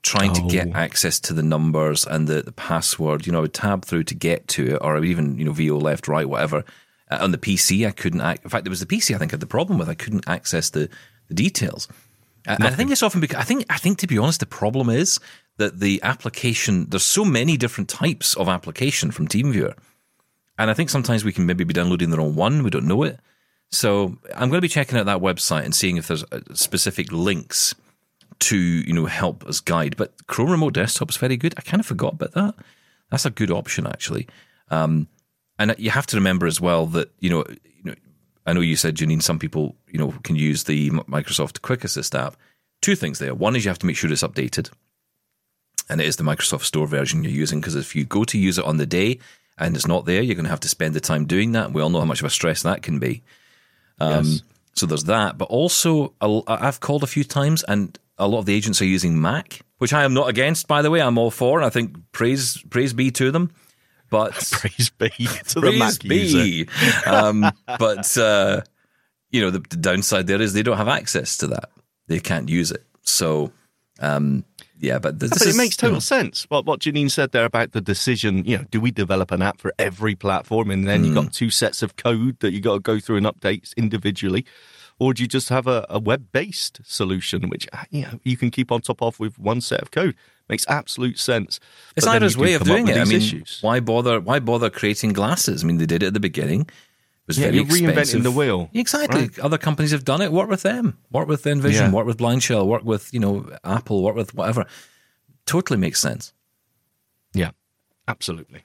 [0.02, 0.72] Trying to get Oh.
[0.74, 4.16] access to the numbers and the, the password, you know, I would tab through to
[4.16, 6.64] get to it, or even you know, VO left, right, whatever.
[7.12, 8.20] Uh, on the PC, I couldn't.
[8.20, 9.88] Ac- in fact, it was the PC I think I had the problem with.
[9.88, 10.88] I couldn't access the
[11.28, 11.88] the details.
[12.46, 14.46] Uh, and I think it's often because I think I think to be honest, the
[14.46, 15.20] problem is
[15.58, 16.86] that the application.
[16.88, 19.74] There's so many different types of application from TeamViewer,
[20.58, 22.62] and I think sometimes we can maybe be downloading the wrong one.
[22.62, 23.20] We don't know it.
[23.70, 27.10] So I'm going to be checking out that website and seeing if there's uh, specific
[27.10, 27.74] links
[28.40, 29.96] to you know help us guide.
[29.96, 31.54] But Chrome Remote Desktop is very good.
[31.56, 32.54] I kind of forgot about that.
[33.10, 34.28] That's a good option actually.
[34.70, 35.08] Um,
[35.58, 37.94] and you have to remember as well that you know, you know,
[38.46, 42.14] I know you said Janine, some people you know can use the Microsoft Quick Assist
[42.14, 42.36] app.
[42.80, 43.34] Two things there.
[43.34, 44.70] One is you have to make sure it's updated,
[45.88, 48.58] and it is the Microsoft Store version you're using because if you go to use
[48.58, 49.18] it on the day
[49.58, 51.72] and it's not there, you're going to have to spend the time doing that.
[51.72, 53.22] We all know how much of a stress that can be.
[54.00, 54.42] Um, Yes.
[54.74, 58.54] So there's that, but also I've called a few times, and a lot of the
[58.54, 60.66] agents are using Mac, which I am not against.
[60.66, 63.52] By the way, I'm all for, and I think praise praise be to them.
[64.12, 66.38] But praise be to the praise Mac user.
[66.38, 66.68] be,
[67.06, 68.60] um, but uh,
[69.30, 71.70] you know the, the downside there is they don't have access to that;
[72.08, 72.84] they can't use it.
[73.00, 73.50] So
[74.00, 74.44] um,
[74.78, 76.44] yeah, but this but is it makes you total know, sense.
[76.50, 79.60] What what Janine said there about the decision, you know, do we develop an app
[79.60, 81.14] for every platform and then you Mm.
[81.14, 84.44] got two sets of code that you got to go through and update individually?
[84.98, 88.50] Or do you just have a, a web based solution which you know you can
[88.50, 90.14] keep on top of with one set of code?
[90.52, 91.58] Makes absolute sense.
[91.96, 92.96] It's But then Aira's you way of doing it.
[92.96, 93.58] I these mean, issues.
[93.62, 94.20] why bother?
[94.20, 95.64] Why bother creating glasses?
[95.64, 96.60] I mean, they did it at the beginning.
[96.62, 96.68] It
[97.26, 98.68] was Yeah, very you're reinventing the wheel.
[98.74, 99.22] Exactly.
[99.22, 99.38] Right.
[99.38, 100.30] Other companies have done it.
[100.30, 100.98] Work with them.
[101.10, 101.86] Work with Envision.
[101.86, 101.92] Yeah.
[101.92, 102.66] Work with Blind Shell.
[102.68, 104.02] Work with you know Apple.
[104.02, 104.66] Work with whatever.
[105.46, 106.32] Totally makes sense.
[107.32, 107.52] Yeah,
[108.06, 108.64] absolutely.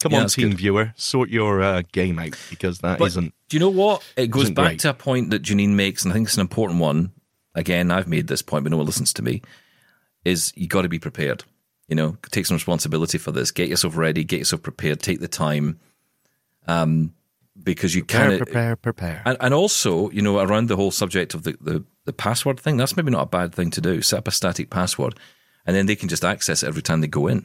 [0.00, 0.58] Come Yeah, on, team good.
[0.58, 4.02] viewer, sort your uh, game out because that But not do you know what?
[4.16, 4.80] It goes back great.
[4.80, 7.12] to a point that Janine makes, and I think it's an important one.
[7.54, 9.40] Again, I've made this point, but no one listens to me.
[10.24, 11.44] Is you got to be prepared.
[11.88, 13.50] You know, take some responsibility for this.
[13.50, 14.24] Get yourself ready.
[14.24, 15.00] Get yourself prepared.
[15.00, 15.78] Take the time,
[16.66, 17.12] um,
[17.62, 19.22] because you prepare, can prepare, prepare.
[19.26, 22.78] And, and also, you know, around the whole subject of the, the, the password thing,
[22.78, 24.00] that's maybe not a bad thing to do.
[24.00, 25.18] Set up a static password,
[25.66, 27.44] and then they can just access it every time they go in.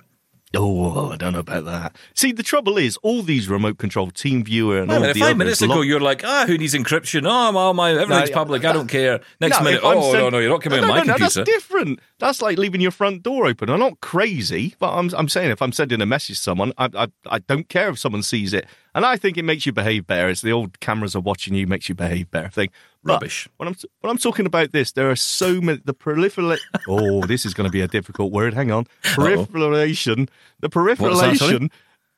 [0.56, 1.96] Oh, I don't know about that.
[2.16, 5.20] See, the trouble is, all these remote control team viewer and Wait all minute, the
[5.20, 7.28] five others minutes ago, lock- you're like, ah, who needs encryption?
[7.28, 8.66] Oh, my, my everything's yeah, public.
[8.66, 9.20] I don't care.
[9.40, 11.14] Next No, minute, oh, send- no, no, you're not coming no, on my no, no,
[11.18, 11.44] computer.
[11.44, 12.00] That's different.
[12.18, 13.70] That's like leaving your front door open.
[13.70, 16.90] I'm not crazy, but I'm, I'm saying if I'm sending a message to someone, I,
[16.96, 18.66] I, I don't care if someone sees it.
[18.96, 20.30] And I think it makes you behave better.
[20.30, 22.70] It's the old cameras are watching you, makes you behave better thing.
[23.04, 23.48] But Rubbish.
[23.58, 27.46] When I'm, when I'm talking about this, there are so many, the proliferate, oh, this
[27.46, 28.54] is going to be a difficult word.
[28.54, 28.88] Hang on.
[29.04, 30.28] Proliferation,
[30.60, 31.70] the proliferation,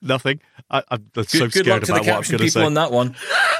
[0.02, 0.40] nothing.
[0.70, 2.64] I, I'm so Good, good scared luck to the about what I'm going to say.
[2.64, 3.16] on that one.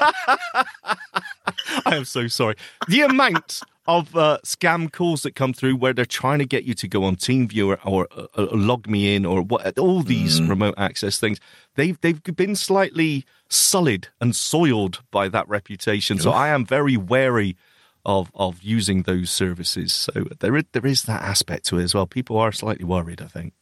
[1.86, 2.56] I am so sorry.
[2.88, 6.72] The amount of uh, scam calls that come through where they're trying to get you
[6.74, 10.48] to go on TeamViewer or uh, uh, log me in or what, all these Mm.
[10.48, 11.40] remote access things,
[11.74, 16.18] they've they've been slightly sullied and soiled by that reputation.
[16.18, 17.56] So I am very wary
[18.04, 19.92] of of using those services.
[19.92, 22.06] So there is, there is that aspect to it as well.
[22.06, 23.20] People are slightly worried.
[23.20, 23.52] I think.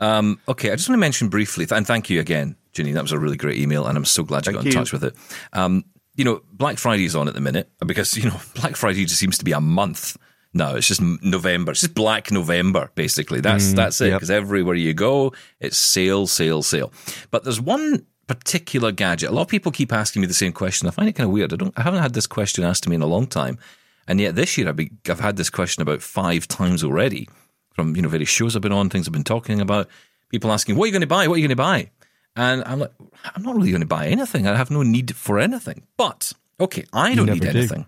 [0.00, 2.90] Um, okay, I just want to mention briefly, and thank you again, Ginny.
[2.90, 4.72] That was a really great email, and I'm so glad you Thank got in you.
[4.72, 5.14] touch with it.
[5.52, 5.84] Um,
[6.14, 9.20] you know, Black Friday is on at the minute because you know Black Friday just
[9.20, 10.16] seems to be a month.
[10.52, 10.74] now.
[10.76, 11.72] it's just November.
[11.72, 13.40] It's just Black November, basically.
[13.40, 14.04] That's that's it.
[14.04, 14.16] Mm, yep.
[14.18, 16.92] Because everywhere you go, it's sale, sale, sale.
[17.30, 19.30] But there's one particular gadget.
[19.30, 20.88] A lot of people keep asking me the same question.
[20.88, 21.52] I find it kind of weird.
[21.52, 21.74] I don't.
[21.76, 23.58] I haven't had this question asked to me in a long time,
[24.06, 27.28] and yet this year I've, be, I've had this question about five times already
[27.74, 29.88] from you know various shows I've been on, things I've been talking about.
[30.30, 31.28] People asking, "What are you going to buy?
[31.28, 31.90] What are you going to buy?"
[32.36, 32.92] And I'm like,
[33.34, 34.46] "I'm not really going to buy anything.
[34.46, 37.48] I have no need for anything." But okay, I don't need do.
[37.48, 37.86] anything.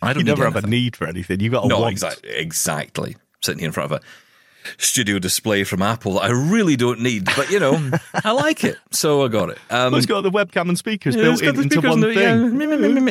[0.00, 1.40] I don't You never have a need for anything.
[1.40, 1.92] You got a No, want.
[1.92, 2.30] exactly.
[2.30, 3.16] Exactly.
[3.42, 4.02] Sitting here in front of a
[4.78, 7.90] studio display from Apple that I really don't need, but you know,
[8.24, 9.58] I like it, so I got it.
[9.70, 12.14] Um, Well, it's got the webcam and speakers yeah, built in, the into one the-
[12.14, 12.60] thing.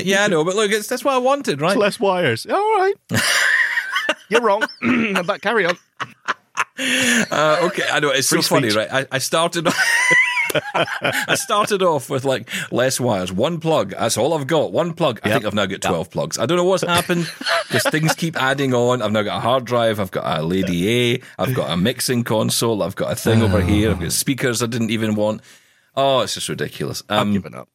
[0.05, 1.71] Yeah, yeah, I know, but look, it's, that's what I wanted, right?
[1.71, 2.45] It's less wires.
[2.45, 2.93] All right.
[4.29, 4.63] You're wrong.
[5.25, 5.77] but carry on.
[7.31, 8.91] Uh, okay, I know it's so Free funny, right?
[8.91, 9.67] I, I started.
[10.73, 13.91] I started off with like less wires, one plug.
[13.91, 14.71] That's all I've got.
[14.73, 15.19] One plug.
[15.23, 15.35] I Yep.
[15.35, 16.37] think I've now got twelve plugs.
[16.39, 17.29] I don't know what's happened
[17.67, 19.01] because things keep adding on.
[19.01, 19.99] I've now got a hard drive.
[19.99, 21.21] I've got a Lady A.
[21.39, 22.83] I've got a mixing console.
[22.83, 23.91] I've got a thing over here.
[23.91, 25.41] I've got speakers I didn't even want.
[25.95, 27.03] Oh, it's just ridiculous.
[27.09, 27.69] I've Um, given up.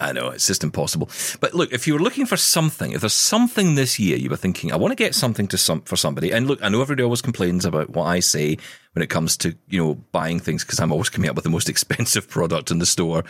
[0.00, 1.08] I know it's just impossible.
[1.40, 4.36] But look, if you were looking for something, if there's something this year you were
[4.36, 7.04] thinking, I want to get something to some for somebody, and look, I know everybody
[7.04, 8.58] always complains about what I say
[8.92, 11.50] when it comes to you know buying things because I'm always coming up with the
[11.50, 13.24] most expensive product in the store.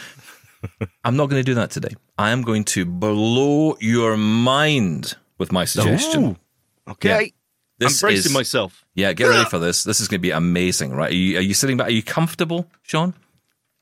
[1.05, 1.95] I'm not going to do that today.
[2.19, 6.39] I am going to blow your mind with my suggestion.
[6.89, 7.33] Okay.
[7.79, 8.85] This I'm bracing is- myself.
[8.95, 9.49] Yeah, get ready ah!
[9.49, 9.85] for this.
[9.85, 11.11] This is going to be amazing, right?
[11.11, 11.89] Are you, are you sitting back?
[11.89, 13.13] Are you comfortable, Sean?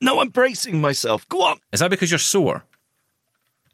[0.01, 1.29] No, I'm bracing myself.
[1.29, 1.59] Go on.
[1.73, 2.65] Is that because you're sore?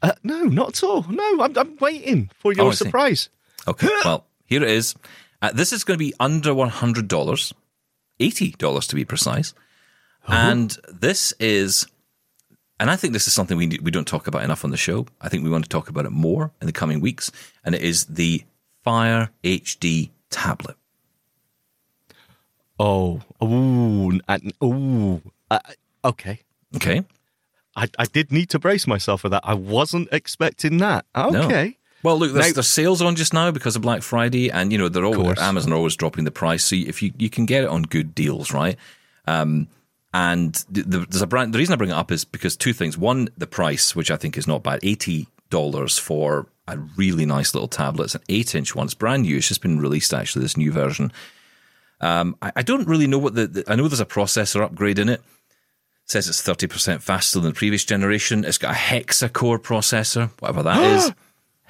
[0.01, 1.03] Uh, no, not at all.
[1.09, 3.29] No, I'm, I'm waiting for your Oh, surprise.
[3.67, 4.95] Okay, well, here it is.
[5.41, 7.53] Uh, this is going to be under $100,
[8.19, 9.53] $80 to be precise.
[10.27, 11.87] And this is,
[12.79, 14.77] and I think this is something we, need- we don't talk about enough on the
[14.77, 15.07] show.
[15.19, 17.31] I think we want to talk about it more in the coming weeks.
[17.63, 18.43] And it is the
[18.83, 20.75] Fire HD tablet.
[22.79, 24.19] Oh, ooh.
[25.51, 25.59] Uh,
[26.03, 26.39] okay.
[26.75, 27.03] Okay.
[27.75, 29.41] I, I did need to brace myself for that.
[29.45, 31.05] I wasn't expecting that.
[31.15, 31.43] No.
[31.43, 31.77] Okay.
[32.03, 34.77] Well, look, there's, Now- there's sales on just now because of Black Friday, and you
[34.77, 35.37] know they're always.
[35.39, 38.15] Amazon are always dropping the price, so if you you can get it on good
[38.15, 38.75] deals, right?
[39.27, 39.67] Um,
[40.13, 41.53] and the, the, there's a brand.
[41.53, 42.97] The reason I bring it up is because two things.
[42.97, 47.53] One, the price, which I think is not bad, eighty dollars for a really nice
[47.53, 48.05] little tablet.
[48.05, 48.85] It's an eight-inch one.
[48.85, 49.37] It's brand new.
[49.37, 50.41] It's just been released actually.
[50.41, 51.11] This new version.
[52.01, 53.63] Um, I, I don't really know what the, the.
[53.67, 55.21] I know there's a processor upgrade in it.
[56.05, 58.43] Says it's thirty percent faster than the previous generation.
[58.43, 61.11] It's got a hexa-core processor, whatever that is.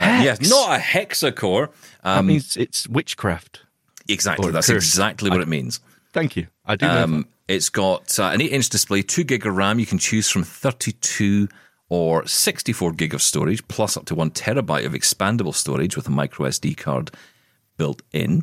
[0.02, 1.70] Yes, not a hexacore.
[2.04, 3.62] that Um, means it's witchcraft.
[4.10, 4.78] exactly, or that's curse.
[4.84, 5.80] exactly what it means.
[6.12, 6.48] Thank you.
[6.66, 7.04] I do know.
[7.04, 9.78] Um, it's got uh, an 8 inch display, 2 gig of RAM.
[9.78, 11.50] You can choose from 32
[11.90, 16.12] or 64 gig of storage, plus up to 1 terabyte of expandable storage with a
[16.12, 17.12] micro SD card
[17.78, 18.42] built in.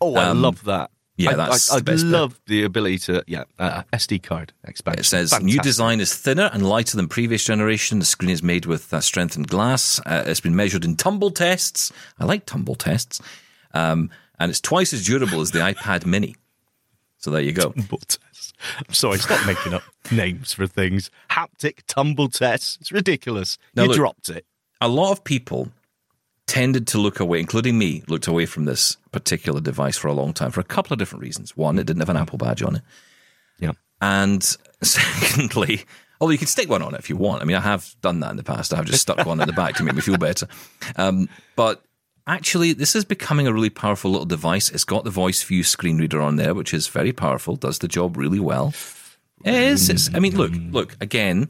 [0.00, 0.90] Oh, I love that.
[1.16, 2.12] Yeah, I, that's I, the best I bit.
[2.12, 5.00] love the ability to, yeah, uh, SD card expansion.
[5.00, 7.98] It says new design is thinner and lighter than previous generation.
[7.98, 10.00] The screen is made with uh, strengthened glass.
[10.04, 11.92] Uh, it's been measured in tumble tests.
[12.18, 13.20] I like tumble tests.
[13.74, 16.36] Um, and it's twice as durable as the iPad Mini.
[17.18, 17.70] So there you go.
[17.72, 18.54] Tumble test.
[18.86, 21.10] I'm sorry, stop making up names for things.
[21.30, 22.78] Haptic tumble test.
[22.80, 23.58] It's ridiculous.
[23.74, 24.44] Now you look- dropped it.
[24.80, 25.70] a lot of people
[26.46, 30.32] tended to look away, including me, looked away from this particular device for a long
[30.32, 31.56] time for a couple of different reasons.
[31.56, 32.82] One, it didn't have an Apple badge on it.
[33.58, 33.72] Yeah.
[34.00, 34.42] And
[34.82, 35.84] secondly,
[36.20, 37.42] although you can stick one on it if you want.
[37.42, 38.72] I mean, I have done that in the past.
[38.72, 40.46] I have just stuck one at the back to make me feel better.
[40.96, 41.82] Um, but
[42.26, 44.70] actually, this is becoming a really powerful little device.
[44.70, 47.88] It's got the voice view screen reader on there, which is very powerful, does the
[47.88, 48.72] job really well.
[49.44, 49.90] It is.
[49.90, 51.48] It's, I mean, look, look, again,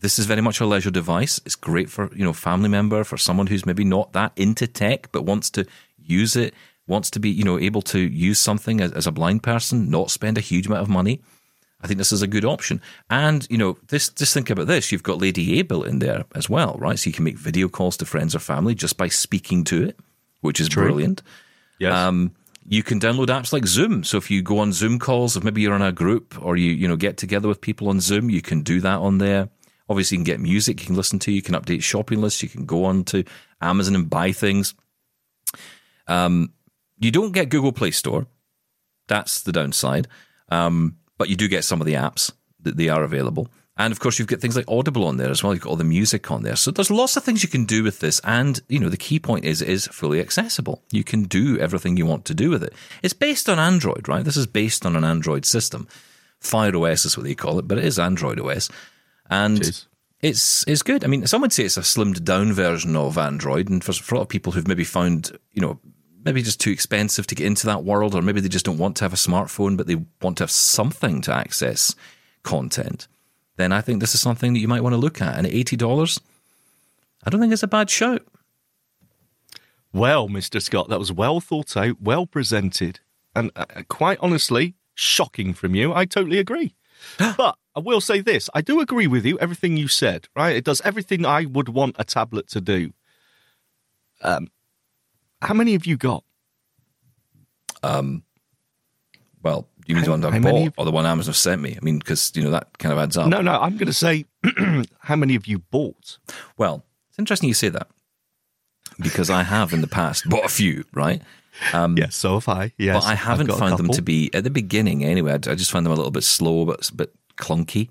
[0.00, 1.40] this is very much a leisure device.
[1.44, 5.10] It's great for, you know, family member, for someone who's maybe not that into tech,
[5.12, 5.66] but wants to
[5.98, 6.54] use it,
[6.86, 10.10] wants to be, you know, able to use something as, as a blind person, not
[10.10, 11.20] spend a huge amount of money.
[11.82, 12.80] I think this is a good option.
[13.08, 14.92] And, you know, this just think about this.
[14.92, 16.98] You've got Lady A built in there as well, right?
[16.98, 19.98] So you can make video calls to friends or family just by speaking to it,
[20.40, 21.22] which is brilliant.
[21.78, 21.94] Yes.
[21.94, 22.32] Um,
[22.68, 24.04] you can download apps like Zoom.
[24.04, 26.70] So if you go on Zoom calls, if maybe you're in a group or you
[26.70, 29.48] you know get together with people on Zoom, you can do that on there.
[29.90, 31.32] Obviously, you can get music you can listen to.
[31.32, 32.44] You can update shopping lists.
[32.44, 33.24] You can go on to
[33.60, 34.74] Amazon and buy things.
[36.06, 36.52] Um,
[36.98, 38.26] you don't get Google Play Store.
[39.08, 40.06] That's the downside.
[40.48, 43.48] Um, but you do get some of the apps that they are available.
[43.76, 45.54] And of course, you've got things like Audible on there as well.
[45.54, 46.54] You've got all the music on there.
[46.54, 48.20] So there's lots of things you can do with this.
[48.24, 50.84] And, you know, the key point is it is fully accessible.
[50.92, 52.74] You can do everything you want to do with it.
[53.02, 54.24] It's based on Android, right?
[54.24, 55.88] This is based on an Android system.
[56.40, 58.68] Fire OS is what they call it, but it is Android OS.
[59.30, 59.86] And
[60.20, 61.04] it's it's good.
[61.04, 64.14] I mean, some would say it's a slimmed down version of Android, and for, for
[64.14, 65.78] a lot of people who've maybe found, you know,
[66.24, 68.96] maybe just too expensive to get into that world, or maybe they just don't want
[68.96, 71.94] to have a smartphone, but they want to have something to access
[72.42, 73.08] content,
[73.56, 75.36] then I think this is something that you might want to look at.
[75.36, 76.20] And at eighty dollars,
[77.24, 78.22] I don't think it's a bad shout.
[79.92, 80.62] Well, Mr.
[80.62, 83.00] Scott, that was well thought out, well presented,
[83.34, 85.92] and uh, quite honestly, shocking from you.
[85.92, 86.74] I totally agree.
[87.18, 90.56] But I will say this I do agree with you, everything you said, right?
[90.56, 92.92] It does everything I would want a tablet to do.
[94.22, 94.48] Um,
[95.42, 96.24] how many have you got?
[97.82, 98.22] Um,
[99.42, 101.76] well, you mean the one how I've bought have- or the one Amazon sent me?
[101.80, 103.28] I mean, because you know that kind of adds up.
[103.28, 104.26] No, no, I'm going to say
[105.00, 106.18] how many have you bought?
[106.56, 107.88] Well, it's interesting you say that
[108.98, 111.22] because I have in the past bought a few, right?
[111.72, 112.72] Um, yes, so have I.
[112.78, 115.32] Yes, but I haven't found them to be at the beginning anyway.
[115.32, 117.88] I, I just find them a little bit slow, but a bit clunky.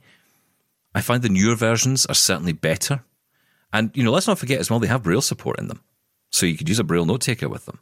[0.96, 3.04] I find the newer versions are certainly better,
[3.72, 5.82] and you know, let's not forget as well they have Braille support in them,
[6.32, 7.80] so you could use a Braille note taker with them.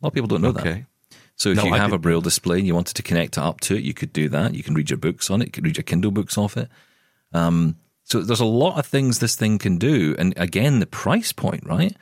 [0.00, 0.84] A lot of people don't know that.
[1.36, 1.98] So if No, you I have a.
[1.98, 4.56] Braille display and you wanted to connect it up to it, you could do that.
[4.56, 5.46] You can read your books on it.
[5.46, 6.68] You could read your Kindle books off it.
[7.32, 11.32] Um, So there's a lot of things this thing can do, and again, the price
[11.32, 11.96] point, right?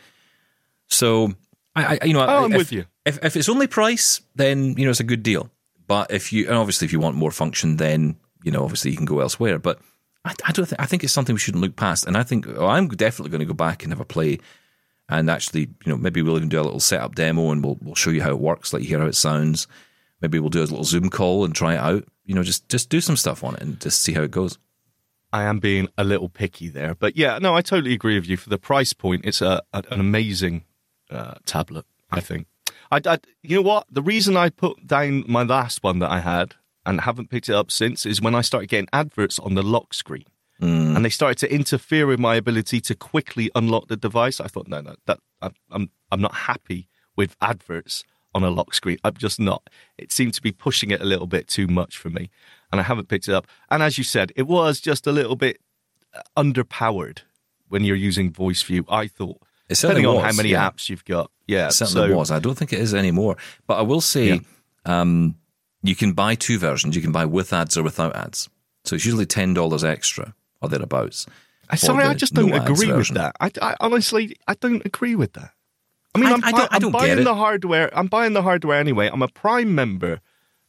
[0.88, 1.34] So
[1.74, 2.86] I, I you know, Oh, I'm if, with you.
[3.06, 5.48] If if it's only price, then you know it's a good deal.
[5.86, 8.96] But if you and obviously if you want more function, then you know obviously you
[8.96, 9.58] can go elsewhere.
[9.58, 9.78] But
[10.24, 10.66] I, I don't.
[10.66, 12.06] Think, I think it's something we shouldn't look past.
[12.06, 14.40] And I think oh, I'm definitely going to go back and have a play,
[15.08, 17.94] and actually, you know, maybe we'll even do a little setup demo and we'll we'll
[17.94, 19.68] show you how it works, let you hear how it sounds.
[20.20, 22.04] Maybe we'll do a little Zoom call and try it out.
[22.24, 24.58] You know, just just do some stuff on it and just see how it goes.
[25.32, 28.36] I am being a little picky there, but yeah, no, I totally agree with you.
[28.36, 30.64] For the price point, it's a, an amazing
[31.10, 31.84] uh, tablet.
[32.10, 32.46] I think.
[32.90, 33.86] I, I, you know what?
[33.90, 37.54] The reason I put down my last one that I had and haven't picked it
[37.54, 40.24] up since is when I started getting adverts on the lock screen,
[40.96, 44.40] and they started to interfere with my ability to quickly unlock the device.
[44.40, 45.18] I thought, no, no, that
[45.70, 48.98] I'm I'm not happy with adverts on a lock screen.
[49.02, 49.68] I'm just not.
[49.98, 52.30] It seemed to be pushing it a little bit too much for me,
[52.70, 53.46] and I haven't picked it up.
[53.70, 55.58] And as you said, it was just a little bit
[56.14, 57.20] uh, underpowered
[57.68, 58.84] when you're using voice view.
[58.88, 60.68] I thought, It certainly depending on how many yeah.
[60.70, 62.30] apps you've got, yeah, It certainly so, was.
[62.30, 63.36] I don't think it is anymore.
[63.66, 64.38] But I will say, Yeah.
[65.00, 65.36] um,
[65.82, 66.94] you can buy two versions.
[66.96, 68.48] You can buy with ads or without ads.
[68.84, 71.26] So it's usually ten dollars extra or thereabouts.
[71.68, 73.34] I- Sorry, the I just don't no agree with that.
[73.40, 75.50] I, I honestly, I don't agree with that.
[76.14, 77.90] I mean, I- am I don't- I don't buying the hardware.
[77.96, 79.10] I'm buying the hardware anyway.
[79.12, 80.20] I'm a Prime member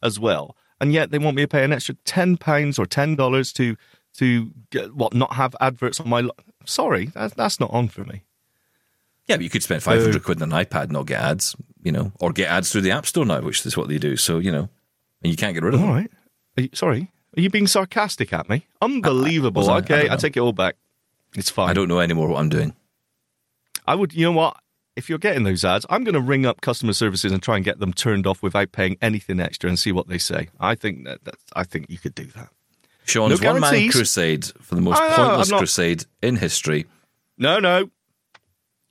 [0.02, 3.14] as well, and yet they want me to pay an extra ten pounds or ten
[3.14, 3.76] dollars to
[4.18, 6.20] to get, what not have adverts on my.
[6.22, 6.32] Lo-
[6.64, 8.24] Sorry, that's that's not on for me.
[9.28, 11.54] Yeah, but you could spend five hundred quid on an iPad and not get ads,
[11.82, 14.16] you know, or get ads through the App Store now, which is what they do.
[14.16, 14.68] So you know,
[15.22, 15.94] and you can't get rid of All them.
[15.94, 16.10] All right.
[16.56, 18.66] Are you, sorry, are you being sarcastic at me?
[18.82, 19.68] Unbelievable.
[19.70, 19.74] I?
[19.74, 20.76] I okay, don't I take it all back.
[21.34, 21.68] It's fine.
[21.68, 22.74] I don't know anymore what I'm doing.
[23.86, 24.56] I would, you know what?
[24.96, 27.64] If you're getting those ads, I'm going to ring up customer services and try and
[27.64, 30.48] get them turned off without paying anything extra and see what they say.
[30.58, 32.48] I think that that's, I think you could do that.
[33.04, 36.86] Sean's No one man crusade for the most I pointless crusade in history.
[37.38, 37.90] No, no.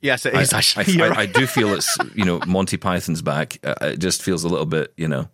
[0.02, 0.86] Yes, it I, is I, actually.
[1.02, 3.60] I- you're I do feel it's you know Monty Python's back.
[3.64, 5.28] Uh, it just feels a little bit you know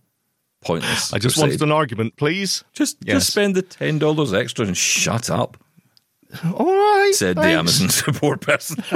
[0.64, 1.14] pointless.
[1.14, 2.64] I just wanted an argument, please.
[2.74, 3.16] just Yes.
[3.18, 5.58] just spend the ten dollars extra and shut up,"
[6.46, 7.12] All right.
[7.14, 7.44] said the.
[7.44, 8.82] Amazon support person.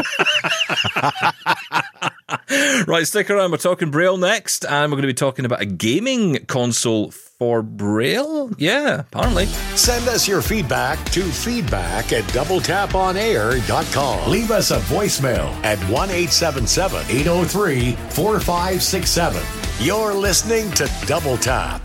[2.88, 3.52] right, stick around.
[3.52, 7.62] We're talking Braille next, and we're going to be talking about a gaming console for
[7.62, 8.52] Braille.
[8.58, 9.46] Yeah, apparently.
[9.76, 14.30] Send us your feedback to feedback at doubletaponair.com.
[14.30, 19.42] Leave us a voicemail at 1 877 803 4567.
[19.80, 21.82] You're listening to Double Tap.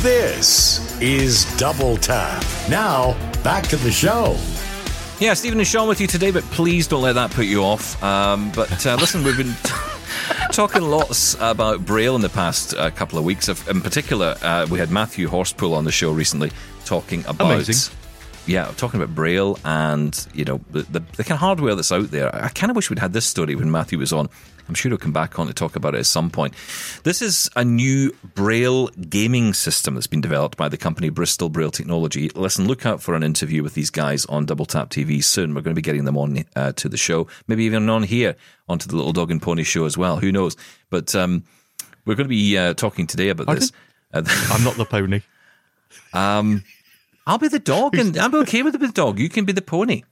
[0.00, 2.44] This is Double Tap.
[2.68, 4.36] Now, back to the show.
[5.18, 8.02] Yeah, Stephen and Sean with you today, but please don't let that put you off.
[8.02, 9.54] Um, but uh, listen, we've been
[10.52, 13.48] talking lots about Braille in the past uh, couple of weeks.
[13.48, 16.52] In particular, uh, we had Matthew Horspool on the show recently
[16.84, 17.52] talking about.
[17.52, 17.94] Amazing.
[18.44, 22.10] Yeah, talking about Braille and you know the, the, the kind of hardware that's out
[22.10, 22.32] there.
[22.34, 24.28] I kind of wish we'd had this story when Matthew was on.
[24.68, 26.54] I'm sure he'll come back on to talk about it at some point.
[27.04, 31.70] This is a new Braille gaming system that's been developed by the company Bristol Braille
[31.70, 32.30] Technology.
[32.34, 35.54] Listen, look out for an interview with these guys on Double Tap TV soon.
[35.54, 38.36] We're going to be getting them on uh, to the show, maybe even on here
[38.68, 40.16] onto the Little Dog and Pony show as well.
[40.18, 40.56] Who knows?
[40.90, 41.44] But um,
[42.04, 43.72] we're going to be uh, talking today about this.
[44.12, 45.22] Uh, I'm not the pony.
[46.12, 46.64] um,
[47.26, 49.18] I'll be the dog, and I'm okay with the dog.
[49.18, 50.02] You can be the pony.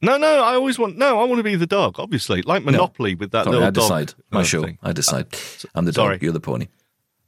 [0.00, 0.96] No, no, I always want.
[0.96, 2.42] No, I want to be the dog, obviously.
[2.42, 4.06] Like Monopoly with that Sorry, little I decide.
[4.08, 4.16] dog.
[4.30, 4.62] My uh, show.
[4.62, 4.78] thing.
[4.82, 5.26] I decide.
[5.74, 6.16] I'm the sorry.
[6.16, 6.22] dog.
[6.22, 6.68] You're the pony.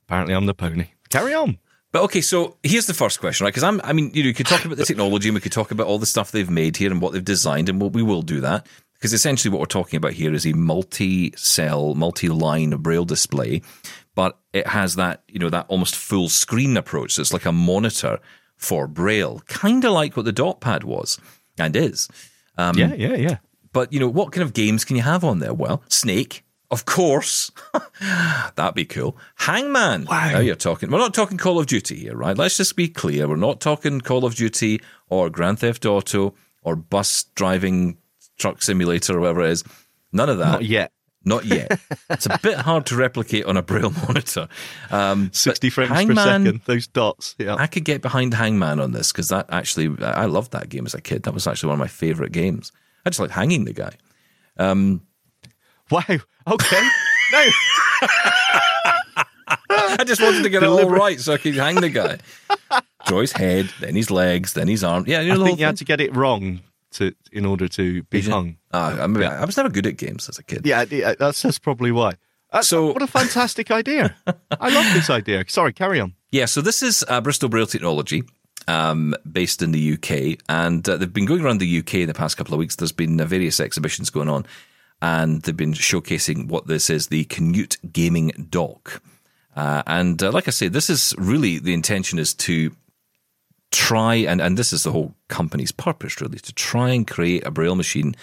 [0.07, 0.87] Apparently, I'm the pony.
[1.09, 1.59] Carry on.
[1.93, 3.51] But okay, so here's the first question, right?
[3.51, 5.51] Because I'm, I mean, you know, you could talk about the technology and we could
[5.51, 8.03] talk about all the stuff they've made here and what they've designed, and we'll, we
[8.03, 8.67] will do that.
[8.95, 13.63] Because essentially, what we're talking about here is a multi-cell, multi-line braille display,
[14.15, 17.15] but it has that, you know, that almost full screen approach.
[17.15, 18.21] So it's like a monitor
[18.57, 21.19] for braille, kind of like what the dot pad was
[21.59, 22.09] and is.
[22.61, 23.39] Um, yeah, yeah, yeah.
[23.73, 25.55] But you know, what kind of games can you have on there?
[25.55, 27.51] Well, Snake, of course.
[28.57, 29.17] That'd be cool.
[29.37, 30.05] Hangman.
[30.05, 30.33] Wow.
[30.33, 30.91] Now you're talking.
[30.91, 32.37] We're not talking Call of Duty here, right?
[32.37, 33.29] Let's just be clear.
[33.29, 37.97] We're not talking Call of Duty or Grand Theft Auto or bus driving
[38.39, 39.65] truck simulator or whatever it is.
[40.13, 40.53] None of that.
[40.53, 40.93] Not yet.
[41.25, 41.79] Not yet.
[42.09, 44.49] it's a bit hard to replicate on a braille monitor.
[44.91, 46.61] Um, 60 frames per Hangman- second.
[46.65, 47.35] Those dots.
[47.39, 47.57] Yeah.
[47.57, 50.95] I could get behind Hangman on this because that actually, I loved that game as
[50.95, 51.25] a kid.
[51.25, 52.73] That was actually one of my favorite games.
[53.05, 53.93] I just like hanging the guy.
[54.59, 56.03] Wow.
[56.47, 56.89] Okay.
[57.33, 57.49] no.
[59.69, 60.99] I just wanted to get it all Deliberate.
[60.99, 62.19] right so I could hang the guy.
[63.07, 65.05] Draw his head, then his legs, then his arm.
[65.07, 66.61] Yeah, you know I think you had to get it wrong
[66.93, 68.57] to in order to be hung.
[68.73, 70.67] Ah, I, mean, I was never good at games as a kid.
[70.67, 72.13] Yeah, yeah, that's that's probably why.
[72.53, 74.17] Uh, So- what a fantastic idea!
[74.61, 75.45] I love this idea.
[75.49, 76.15] Sorry, carry on.
[76.33, 78.23] Yeah, so this is uh, Bristol Braille Technology.
[78.69, 82.15] um, based in the UK, and uh, they've been going around the UK in the
[82.15, 82.77] past couple of weeks.
[82.77, 84.45] There's been uh, various exhibitions going on,
[85.01, 89.03] and they've been showcasing what this is the Canute Gaming Dock.
[89.57, 92.71] Uh, and uh, like I say, this is really the intention is to
[93.71, 97.51] try and and this is the whole company's purpose really to try and create a
[97.51, 98.15] braille machine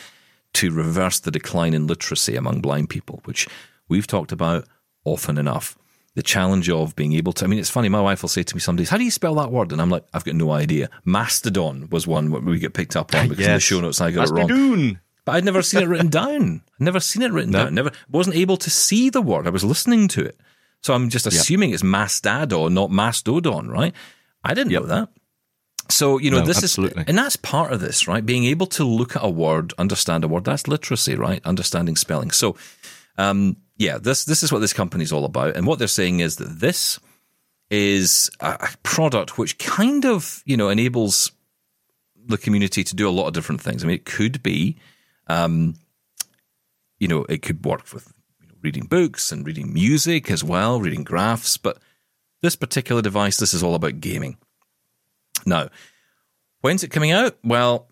[0.53, 3.47] to reverse the decline in literacy among blind people, which
[3.87, 4.65] we've talked about
[5.05, 5.77] often enough.
[6.15, 8.55] The challenge of being able to, I mean, it's funny, my wife will say to
[8.55, 9.71] me some days, How do you spell that word?
[9.71, 10.89] And I'm like, I've got no idea.
[11.05, 14.27] Mastodon was one we get picked up on because in the show notes I got
[14.27, 14.47] it wrong.
[15.25, 16.61] But I'd never seen it written down.
[16.79, 17.75] I'd never seen it written down.
[17.75, 19.45] Never wasn't able to see the word.
[19.45, 20.39] I was listening to it.
[20.81, 23.93] So I'm just assuming it's mastodon, not mastodon, right?
[24.43, 25.09] I didn't know that.
[25.89, 27.01] So, you know, No, this absolutely.
[27.03, 28.25] is, and that's part of this, right?
[28.25, 31.41] Being able to look at a word, understand a word, that's literacy, right?
[31.45, 32.31] Understanding spelling.
[32.31, 32.55] So,
[33.17, 35.55] um, yeah, this, this is what this company is all about.
[35.55, 36.99] And what they're saying is that this
[37.69, 41.31] is a a product which kind of, you know, enables
[42.25, 43.83] the community to do a lot of different things.
[43.83, 44.77] I mean, it could be,
[45.27, 45.75] um,
[46.99, 50.79] you know, it could work with you know, reading books and reading music as well,
[50.81, 51.57] reading graphs.
[51.57, 51.77] But
[52.41, 54.37] this particular device, this is all about gaming.
[55.47, 55.69] Now,
[56.61, 57.37] when's it coming out?
[57.43, 57.87] Well,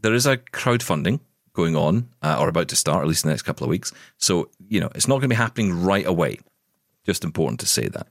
[0.00, 1.20] there is a crowdfunding
[1.52, 3.92] going on, uh, or about to start, at least in the next couple of weeks.
[4.16, 6.38] So, you know, it's not going to be happening right away.
[7.04, 8.06] Just important to say that.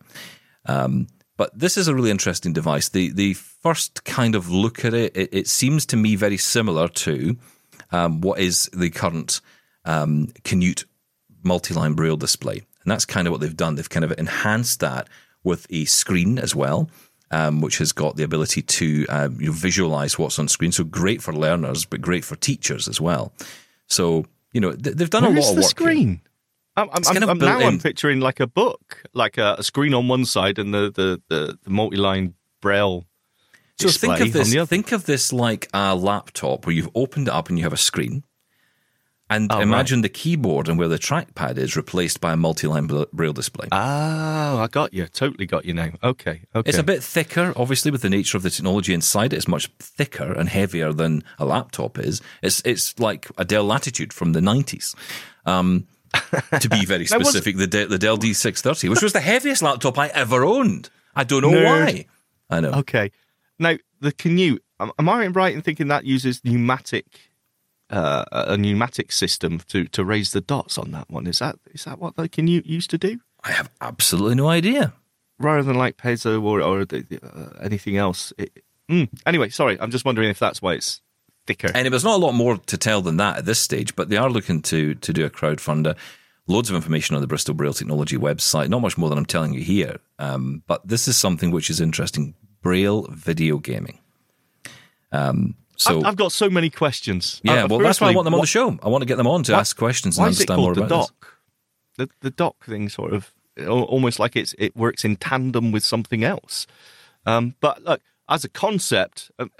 [0.66, 2.89] Um, but this is a really interesting device.
[2.89, 6.89] The the first kind of look at it, it, it seems to me very similar
[6.89, 7.38] to
[7.91, 9.39] um, what is the current
[9.86, 10.86] um, Canute
[11.41, 13.76] multi-line braille display, and that's kind of what they've done.
[13.76, 15.08] They've kind of enhanced that
[15.43, 16.89] with a screen as well,
[17.32, 20.71] um, which has got the ability to uh, you know, visualize what's on screen.
[20.71, 23.32] So great for learners, but great for teachers as well.
[23.88, 25.63] So you know th- they've done Where a lot is of the work.
[25.63, 25.69] here.
[25.69, 26.21] screen?
[26.75, 29.55] I'm, I'm, It's kind I'm- of built now I'm picturing like a book, like a,
[29.59, 33.05] a screen on one side and the the, the, the multi-line braille.
[33.80, 34.47] So think display of this.
[34.47, 34.67] on the other.
[34.67, 37.77] Think of this like a laptop where you've opened it up and you have a
[37.77, 38.23] screen,
[39.30, 43.34] and Oh, imagine the keyboard and where the trackpad is replaced by a multi-line braille
[43.34, 43.67] display.
[43.71, 43.77] Oh,
[44.59, 45.05] I got you.
[45.07, 45.91] Totally got you now.
[46.03, 46.67] Okay, okay.
[46.69, 49.38] It's a bit thicker, obviously, with the nature of the technology inside it.
[49.38, 52.21] It's much thicker and heavier than a laptop is.
[52.41, 54.95] It's it's like a Dell Latitude from the nineties.
[55.45, 55.88] Um,
[56.59, 59.19] to be very was- specific, the De- the Dell D six thirty, which was the
[59.19, 60.89] heaviest laptop I ever owned.
[61.15, 61.86] I don't know Nerd.
[61.86, 62.05] why.
[62.49, 62.71] I know.
[62.71, 63.11] Okay.
[63.59, 64.63] Now the Canute.
[64.80, 67.05] Am, am I right in thinking that uses pneumatic,
[67.89, 71.27] uh, a pneumatic system to to raise the dots on that one?
[71.27, 73.19] Is that is that what the Canute used to do?
[73.43, 74.93] I have absolutely no idea.
[75.39, 78.33] rather than like piezo or or uh, anything else.
[78.37, 79.09] It, mm.
[79.25, 81.01] Anyway, sorry, I'm just wondering if that's why it's
[81.47, 81.71] thicker.
[81.73, 84.17] And there's not a lot more to tell than that at this stage, but they
[84.17, 85.95] are looking to to do a crowdfunder.
[86.47, 88.69] Loads of information on the Bristol Braille Technology website.
[88.69, 91.79] Not much more than I'm telling you here, um, but this is something which is
[91.79, 93.99] interesting: Braille video gaming.
[95.11, 97.41] Um, so I've, got so many questions.
[97.43, 98.77] yeah, Uh, well, that's why I want them on what- the show.
[98.84, 100.75] I want to get them on to ask questions and Why is it understand more
[100.75, 101.07] the about this.
[101.07, 101.34] dock?
[101.97, 103.34] The the dock thing sort of
[103.67, 106.67] almost like it's it works in tandem with something else.
[107.25, 109.51] Um, but look, as a concept, um,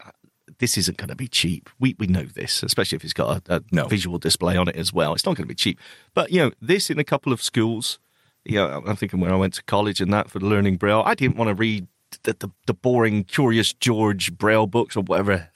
[0.60, 1.70] this isn't going to be cheap.
[1.80, 3.88] We we know this, especially if it's got a, a No.
[3.88, 5.14] visual display on it as well.
[5.14, 5.80] It's not going to be cheap.
[6.14, 8.00] But you know, this in a couple of schools.
[8.46, 11.14] You know, I'm thinking when I went to college and that for learning braille, I
[11.14, 11.88] didn't want to read
[12.24, 15.50] the, the, the boring Curious George braille books or whatever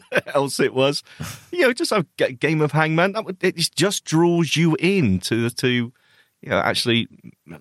[0.34, 1.02] else it was.
[1.50, 2.04] You know, just a
[2.38, 3.12] game of hangman.
[3.12, 5.92] That would, it just draws you in to to
[6.42, 7.08] you know actually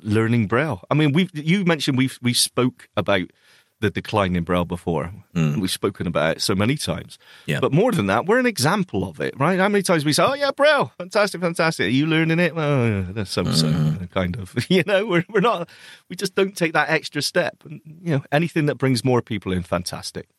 [0.01, 0.83] learning braille.
[0.89, 3.29] I mean, we you mentioned we we spoke about
[3.81, 5.11] the decline in braille before.
[5.35, 5.57] Mm.
[5.57, 7.17] We've spoken about it so many times.
[7.47, 7.59] Yeah.
[7.59, 9.59] But more than that, we're an example of it, right?
[9.59, 12.55] How many times we say, "Oh yeah, braille, fantastic, fantastic." Are you learning it?
[12.55, 14.55] Well, that's so so kind of.
[14.71, 15.67] You know, we're we're not.
[16.07, 17.63] We just don't take that extra step.
[17.65, 20.29] And you know, anything that brings more people in, fantastic.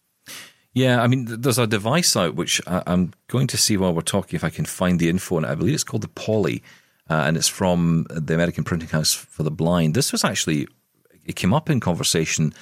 [0.74, 4.00] Yeah, I mean, there's a device out which I, I'm going to see while we're
[4.00, 5.48] talking if I can find the info on it.
[5.48, 6.62] I believe it's called the Polly,
[7.10, 9.94] uh, and it's from the American Printing House for the Blind.
[9.94, 10.66] This was actually
[11.26, 12.54] it came up in conversation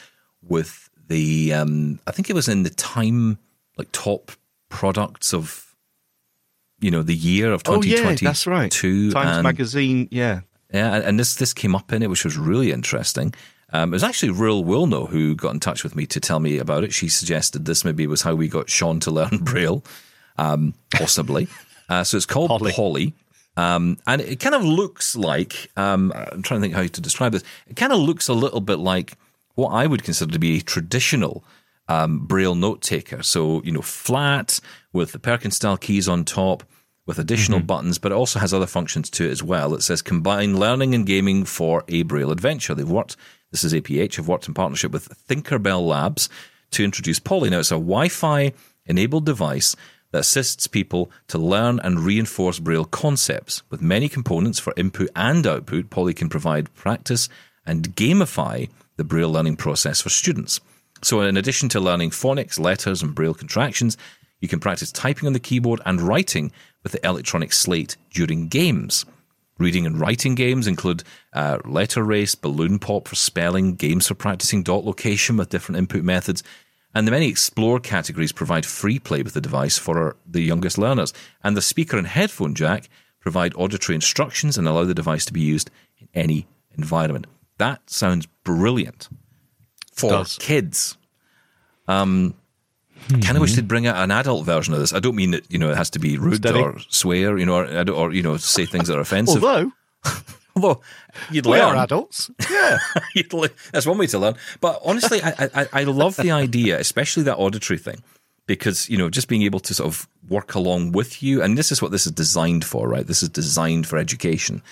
[0.42, 3.38] with the um, I think it was in the Time
[3.76, 4.32] like top
[4.68, 5.74] products of
[6.80, 8.70] you know the year of Oh yeah, that's right.
[8.72, 10.40] Times and- Magazine, yeah.
[10.72, 13.34] yeah, and this this came up in it, which was really interesting.
[13.72, 16.58] Um, it was actually Rural Wilno who got in touch with me to tell me
[16.58, 16.92] about it.
[16.92, 19.84] She suggested this maybe was how we got Sean to learn Braille,
[20.38, 21.48] um, possibly.
[21.88, 22.72] uh, so it's called Polly.
[22.72, 23.14] Polly.
[23.56, 27.32] Um, and it kind of looks like um, I'm trying to think how to describe
[27.32, 27.44] this.
[27.66, 29.16] It kind of looks a little bit like
[29.54, 31.44] what I would consider to be a traditional
[31.88, 33.22] um, Braille note taker.
[33.22, 34.60] So you know, flat
[34.92, 36.64] with the Perkins style keys on top,
[37.10, 39.74] with additional buttons, but it also has other functions to it as well.
[39.74, 42.72] It says combine learning and gaming for a Braille adventure.
[42.72, 43.16] They've worked.
[43.50, 44.16] This is APH.
[44.16, 46.28] Have worked in partnership with Thinkerbell Labs
[46.70, 47.50] to introduce Polly.
[47.50, 48.52] Now, it's a Wi Fi
[48.86, 49.74] enabled device
[50.12, 53.62] that assists people to learn and reinforce Braille concepts.
[53.70, 57.28] With many components for input and output, Polly can provide practice
[57.66, 60.60] and gamify the Braille learning process for students.
[61.02, 63.96] So, in addition to learning phonics, letters, and Braille contractions,
[64.40, 69.04] you can practice typing on the keyboard and writing with the electronic slate during games.
[69.60, 71.04] Reading and writing games include
[71.34, 76.02] uh, letter race, balloon pop for spelling, games for practicing dot location with different input
[76.02, 76.42] methods,
[76.94, 81.12] and the many Explore categories provide free play with the device for the youngest learners.
[81.44, 82.88] And the speaker and headphone jack
[83.20, 86.46] provide auditory instructions and allow the device to be used in any
[86.76, 87.26] environment.
[87.58, 89.08] That sounds brilliant
[89.92, 90.96] for kids.
[91.86, 92.34] Um,
[93.12, 94.92] I kind of wish they'd bring out an adult version of this.
[94.92, 96.60] I don't mean that you know it has to be rude Steady.
[96.60, 99.42] or swear, you know, or, or you know say things that are offensive.
[99.42, 99.72] Although
[100.56, 100.80] Although
[101.30, 101.76] you'd we learn.
[101.76, 102.30] are adults.
[102.50, 102.78] Yeah.
[103.14, 104.34] You'd le- That's one way to learn.
[104.60, 108.02] But honestly, I, I, I love the idea, especially that auditory thing,
[108.46, 111.70] because you know just being able to sort of work along with you, and this
[111.72, 113.06] is what this is designed for, right?
[113.06, 114.62] This is designed for education.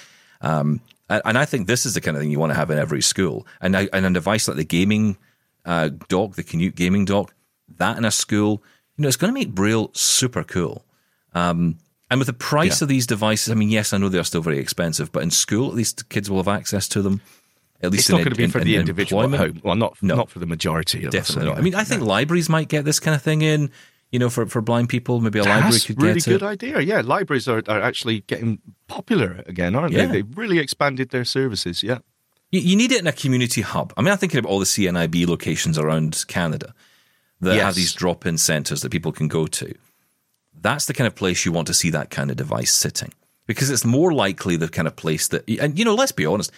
[0.41, 2.71] Um, and, and I think this is the kind of thing you want to have
[2.71, 5.17] in every school, and I, and a device like the gaming
[5.65, 7.33] uh, dock, the Canute gaming dock,
[7.79, 8.63] that in a school,
[8.97, 10.85] you know, it's going to make Braille super cool.
[11.35, 11.79] Um,
[12.11, 12.85] and with the price Yeah.
[12.85, 15.69] of these devices, I mean, yes, I know they're still very expensive, but in school,
[15.69, 17.21] at least kids will have access to them.
[17.81, 19.55] At least It's not going to be in- for in the individual at employment.
[19.57, 19.63] home.
[19.65, 20.17] Well, not No.
[20.17, 21.13] not for the majority of us.
[21.13, 21.59] Definitely not.
[21.59, 23.71] I mean, I think libraries might get this kind of thing in,
[24.11, 25.21] you know, for, for blind people.
[25.21, 25.75] Maybe a library could do it.
[25.75, 26.81] That's could really get good idea.
[26.81, 28.59] Yeah, libraries are, are actually getting
[28.89, 30.07] popular again, aren't Yeah.
[30.07, 30.13] they?
[30.23, 31.83] They've really expanded their services.
[31.85, 31.99] Yeah.
[32.51, 33.93] You, you need it in a community hub.
[33.97, 36.75] I mean, I'm thinking about all the CNIB locations around Canada
[37.41, 37.65] that Yes.
[37.65, 39.75] have these drop in centres that people can go to.
[40.61, 43.13] That's the kind of place you want to see that kind of device sitting
[43.47, 46.51] because it's more likely the kind of place that, and you know, let's be honest,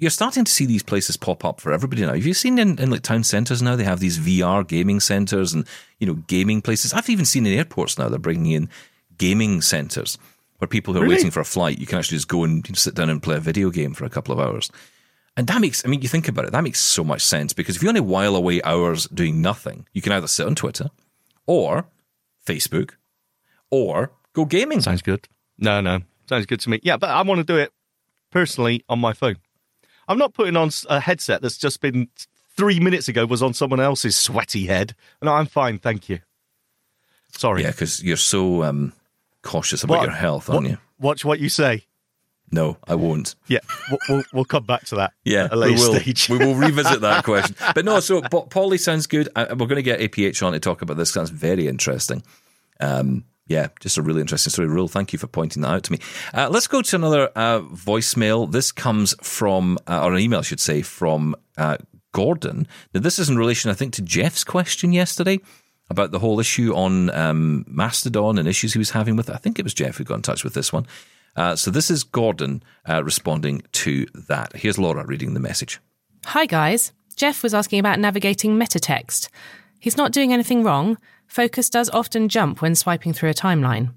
[0.00, 2.12] you're starting to see these places pop up for everybody now.
[2.12, 3.74] Have you seen in, in like town centres now?
[3.74, 5.66] They have these VR gaming centres and,
[5.98, 6.92] you know, gaming places.
[6.92, 8.68] I've even seen in airports now they're bringing in
[9.16, 10.18] gaming centres
[10.58, 11.14] where people who are Really?
[11.16, 13.22] waiting for a flight, you can actually just go and you know, sit down and
[13.22, 14.70] play a video game for a couple of hours.
[15.38, 17.76] And that makes, I mean, you think about it, that makes so much sense because
[17.76, 20.90] if you only while away hours doing nothing, you can either sit on Twitter
[21.46, 21.86] or
[22.44, 22.94] Facebook
[23.70, 24.80] or go gaming.
[24.80, 25.28] Sounds good.
[25.56, 26.00] No, no.
[26.28, 26.80] Sounds good to me.
[26.82, 27.72] Yeah, but I want to do it
[28.32, 29.36] personally on my phone.
[30.08, 32.08] I'm not putting on a headset that's just been
[32.56, 34.96] three minutes ago was on someone else's sweaty head.
[35.22, 35.78] No, I'm fine.
[35.78, 36.18] Thank you.
[37.30, 37.62] Sorry.
[37.62, 38.92] Yeah, because you're so um,
[39.42, 40.78] cautious about What- your health, aren't you?
[40.98, 41.84] Watch what you say.
[42.50, 43.34] No, I won't.
[43.46, 43.60] Yeah,
[44.08, 45.94] we'll, we'll, come back to that Yeah, at a we will.
[45.94, 46.28] stage.
[46.28, 47.56] we will revisit that question.
[47.74, 49.28] But no, so Polly sounds good.
[49.36, 51.12] We're going to get APH on to talk about this.
[51.12, 52.22] That's very interesting.
[52.80, 54.68] Um, yeah, just a really interesting story.
[54.68, 55.98] Rule, thank you for pointing that out to me.
[56.34, 58.50] Uh, let's go to another uh, voicemail.
[58.50, 61.78] This comes from, uh, or an email, I should say, from uh,
[62.12, 62.68] Gordon.
[62.92, 65.40] Now, this is in relation, I think, to Jeff's question yesterday
[65.90, 69.34] about the whole issue on um, Mastodon and issues he was having with it.
[69.34, 70.86] I think it was Jeff who got in touch with this one.
[71.38, 74.56] Uh, so this is Gordon uh, responding to that.
[74.56, 75.78] Here's Laura reading the message.
[76.26, 76.92] Hi, guys.
[77.14, 79.28] Jeff was asking about navigating Metatext.
[79.78, 80.98] He's not doing anything wrong.
[81.28, 83.94] Focus does often jump when swiping through a timeline.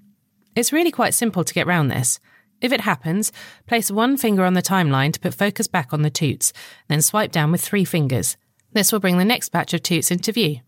[0.55, 2.19] It's really quite simple to get round this.
[2.61, 3.31] If it happens,
[3.65, 6.53] place one finger on the timeline to put focus back on the toots,
[6.89, 8.37] then swipe down with three fingers.
[8.73, 10.59] This will bring the next batch of toots into view.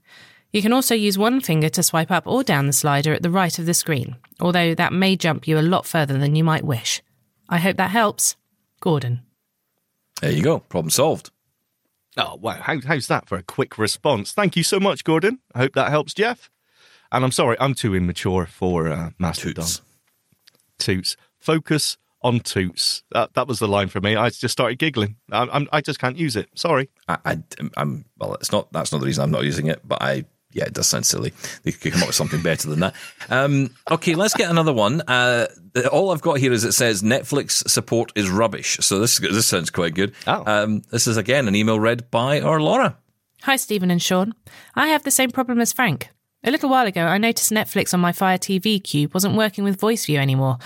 [0.53, 3.31] You can also use one finger to swipe up or down the slider at the
[3.31, 6.63] right of the screen, although that may jump you a lot further than you might
[6.63, 7.01] wish.
[7.49, 8.35] I hope that helps.
[8.79, 9.23] Gordon.
[10.21, 10.59] There you go.
[10.59, 11.31] Problem solved.
[12.17, 12.53] Oh, wow.
[12.61, 14.31] How, how's that for a quick response?
[14.31, 15.39] Thank you so much, Gordon.
[15.55, 16.51] I hope that helps, Jeff.
[17.11, 19.65] And I'm sorry, I'm too immature for uh, Mastodon.
[19.65, 19.81] Toots.
[20.77, 21.17] Toots.
[21.39, 23.03] Focus on toots.
[23.11, 24.15] That, that was the line for me.
[24.15, 25.15] I just started giggling.
[25.31, 26.49] I, I'm, I just can't use it.
[26.55, 26.89] Sorry.
[27.07, 27.37] I, I,
[27.77, 28.35] am well.
[28.35, 28.71] It's not.
[28.71, 29.81] That's not the reason I'm not using it.
[29.83, 31.33] But I, yeah, it does sound silly.
[31.63, 32.95] They could come up with something better than that.
[33.29, 35.01] Um, okay, let's get another one.
[35.01, 35.47] Uh,
[35.91, 38.77] all I've got here is it says Netflix support is rubbish.
[38.81, 40.13] So this this sounds quite good.
[40.27, 40.43] Oh.
[40.45, 42.97] Um, this is again an email read by our Laura.
[43.43, 44.33] Hi, Stephen and Sean.
[44.75, 46.09] I have the same problem as Frank.
[46.45, 49.79] A little while ago, I noticed Netflix on my Fire TV cube wasn't working with
[49.79, 50.57] voice view anymore.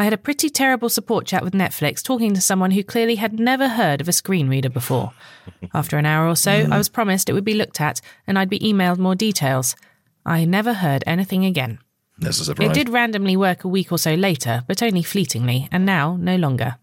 [0.00, 3.38] I had a pretty terrible support chat with Netflix talking to someone who clearly had
[3.38, 5.12] never heard of a screen reader before.
[5.74, 6.72] After an hour or so, hmm.
[6.72, 9.76] I was promised it would be looked at and I'd be emailed more details.
[10.24, 11.80] I never heard anything again.
[12.18, 15.68] This is a It did randomly work a week or so later, but only fleetingly,
[15.70, 16.76] and now no longer.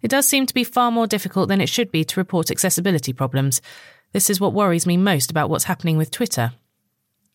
[0.00, 3.12] It does seem to be far more difficult than it should be to report accessibility
[3.12, 3.60] problems.
[4.12, 6.52] This is what worries me most about what's happening with Twitter.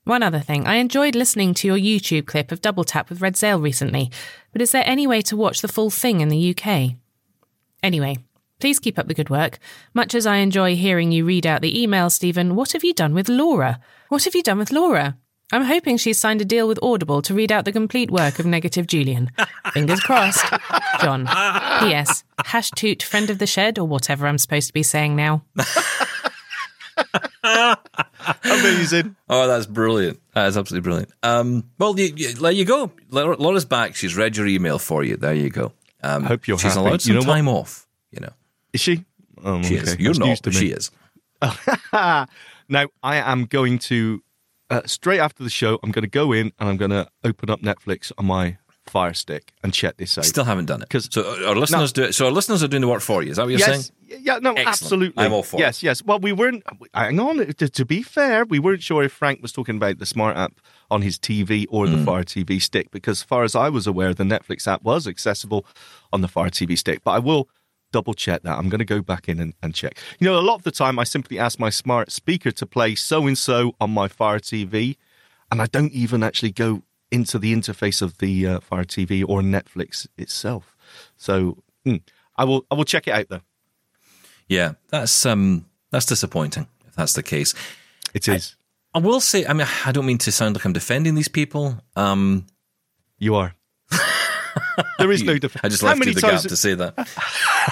[0.04, 3.38] One other thing, I enjoyed listening to your YouTube clip of Double Tap with Red
[3.38, 4.12] Zale recently,
[4.52, 6.96] but is there any way to watch the full thing in the UK?
[7.84, 8.18] Anyway,
[8.62, 9.58] Please keep up the good work.
[9.94, 13.16] Much as I enjoy hearing you read out the email, Stephen, what have you done
[13.16, 13.80] with Laura?
[14.10, 15.18] What have you done with Laura?
[15.52, 18.46] I'm hoping she's signed a deal with Audible to read out the complete work of
[18.46, 19.32] Negative Julian.
[19.74, 20.46] Fingers crossed.
[21.02, 21.26] John.
[21.26, 22.24] P.S.
[22.46, 25.44] Hash toot friend of the shed or whatever I'm supposed to be saying now.
[28.44, 29.16] Amazing.
[29.30, 30.20] Oh, that's brilliant.
[30.34, 31.12] That is absolutely brilliant.
[31.24, 32.92] Um, well, you, you, there you go.
[33.10, 33.96] Laura's back.
[33.96, 35.16] She's read your email for you.
[35.16, 35.72] There you go.
[36.04, 36.86] Um, Hope you're she's happy.
[36.88, 37.34] allowed some You know what?
[37.36, 37.88] time off.
[38.12, 38.34] You know,
[38.74, 39.06] Is she?
[39.44, 39.84] Oh, she okay.
[39.92, 40.00] is.
[40.00, 40.26] You're That's not.
[40.28, 40.60] news to but me.
[40.60, 40.92] She is.
[42.70, 44.22] now, I am going to,
[44.70, 47.50] uh, straight after the show, I'm going to go in and I'm going to open
[47.50, 48.58] up Netflix on my
[48.88, 50.26] Fire Stick and check this out.
[50.26, 50.90] Still haven't done it.
[50.90, 52.14] 'Cause- so our listeners do it.
[52.14, 53.32] So our listeners are doing the work for you.
[53.32, 53.84] Is that what you're saying?
[54.08, 54.68] yes, yeah, no, Excellent.
[54.68, 55.24] absolutely.
[55.24, 56.04] I'm all for Yes, yes.
[56.04, 56.64] Well, we weren't.
[56.94, 57.38] Hang on.
[57.38, 60.54] To, to be fair, we weren't sure if Frank was talking about the smart app
[60.90, 62.06] on his TV or the mm.
[62.06, 65.66] Fire TV stick, because as far as I was aware, the Netflix app was accessible
[66.12, 67.02] on the Fire TV stick.
[67.04, 67.50] But I will
[67.92, 68.58] double check that.
[68.58, 69.98] I'm going to go back in and, and check.
[70.20, 72.96] You know, a lot of the time, I simply ask my smart speaker to play
[72.96, 74.98] so and so on my Fire TV,
[75.52, 79.42] and I don't even actually go into the interface of the uh, Fire TV or
[79.42, 80.76] Netflix itself.
[81.18, 81.98] So hmm,
[82.36, 82.66] I will.
[82.72, 83.42] I will check it out though.
[84.48, 86.68] Yeah, that's um, that's disappointing.
[86.88, 87.54] If that's the case,
[88.14, 88.56] It is.
[88.94, 89.46] I will say.
[89.46, 91.78] I mean, I don't mean to sound like I'm defending these people.
[91.96, 92.46] Um,
[93.20, 93.56] You are.
[94.98, 95.64] there is no defense.
[95.64, 97.08] I just How left many you the gap to say that.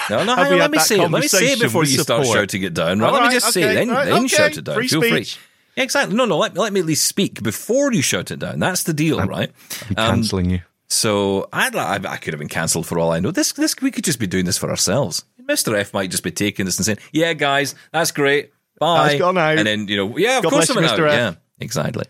[0.08, 1.10] No, no, on, let me say it.
[1.10, 3.00] Let me say it before you start shouting it down.
[3.00, 3.08] Right?
[3.08, 3.74] All let me right, just say it.
[3.74, 4.28] Then, right, then okay.
[4.28, 4.76] shout it down.
[4.76, 5.24] Free Feel free.
[5.24, 5.40] speech.
[5.40, 5.49] Yeah,
[5.84, 6.16] exactly.
[6.16, 6.38] No, no.
[6.38, 8.60] Let, let me at least speak before you shut it down.
[8.60, 9.52] That's the deal, right?
[9.90, 10.62] I'm Um, cancelling you.
[10.88, 13.32] So I'd, I, I could have been cancelled for all I know.
[13.32, 15.24] This, this, we could just be doing this for ourselves.
[15.48, 18.52] Mister F might just be taking this and saying, "Yeah, guys, that's great.
[18.80, 19.58] Bye." I've gone out.
[19.58, 20.98] And then you know, yeah, of God course I'm you, out.
[21.00, 21.08] Mr.
[21.08, 21.14] F.
[21.14, 22.06] Yeah, exactly.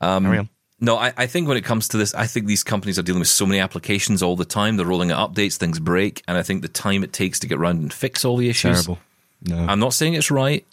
[0.00, 0.48] Um.
[0.78, 3.20] No, I, I think when it comes to this, I think these companies are dealing
[3.20, 4.76] with so many applications all the time.
[4.76, 7.56] They're rolling out updates, things break, and I think the time it takes to get
[7.58, 8.84] around and fix all the issues.
[8.84, 8.98] Terrible.
[9.42, 9.56] No.
[9.66, 10.66] I'm not saying it's right,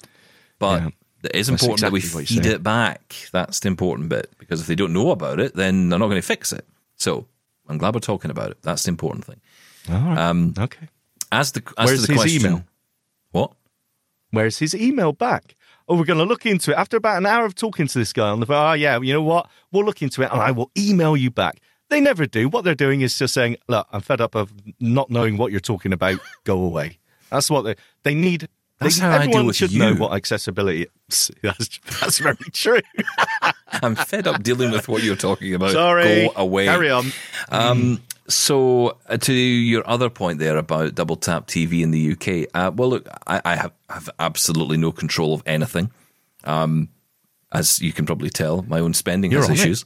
[0.60, 0.90] but Yeah.
[1.24, 3.16] It is important that we exactly what you're feed it back.
[3.32, 6.22] That's the important bit because if they don't know about it, then they're not going
[6.22, 6.66] to fix it.
[6.98, 7.28] So
[7.68, 8.58] I'm glad we're talking about it.
[8.62, 9.42] That's the important thing.
[9.90, 10.18] All right.
[10.18, 10.90] Um, okay.
[11.32, 12.64] As the as Where's to the his question, email?
[13.32, 13.52] what?
[14.32, 15.56] Where's his email back?
[15.88, 16.76] Oh, we're going to look into it.
[16.76, 19.14] After about an hour of talking to this guy on the phone, oh, yeah, you
[19.14, 19.50] know what?
[19.72, 21.60] We'll look into it and I will email you back.
[21.90, 22.48] They never do.
[22.48, 25.60] What they're doing is just saying, look, I'm fed up of not knowing what you're
[25.60, 26.20] talking about.
[26.46, 27.00] Go away.
[27.30, 28.48] That's what they, they need.
[28.84, 29.80] That's how I deal everyone with should you.
[29.80, 31.32] know what accessibility is.
[31.42, 32.82] That's, that's very true.
[33.68, 35.72] I'm fed up dealing with what you're talking about.
[35.72, 36.28] Sorry.
[36.28, 36.66] Go away.
[36.66, 37.12] Carry on.
[37.50, 42.50] Um, so uh, to your other point there about double tap TV in the UK,
[42.54, 45.92] uh, well, look, I, I have, have absolutely no control of anything.
[46.44, 46.90] Um,
[47.52, 49.86] as you can probably tell, my own spending You're has issues.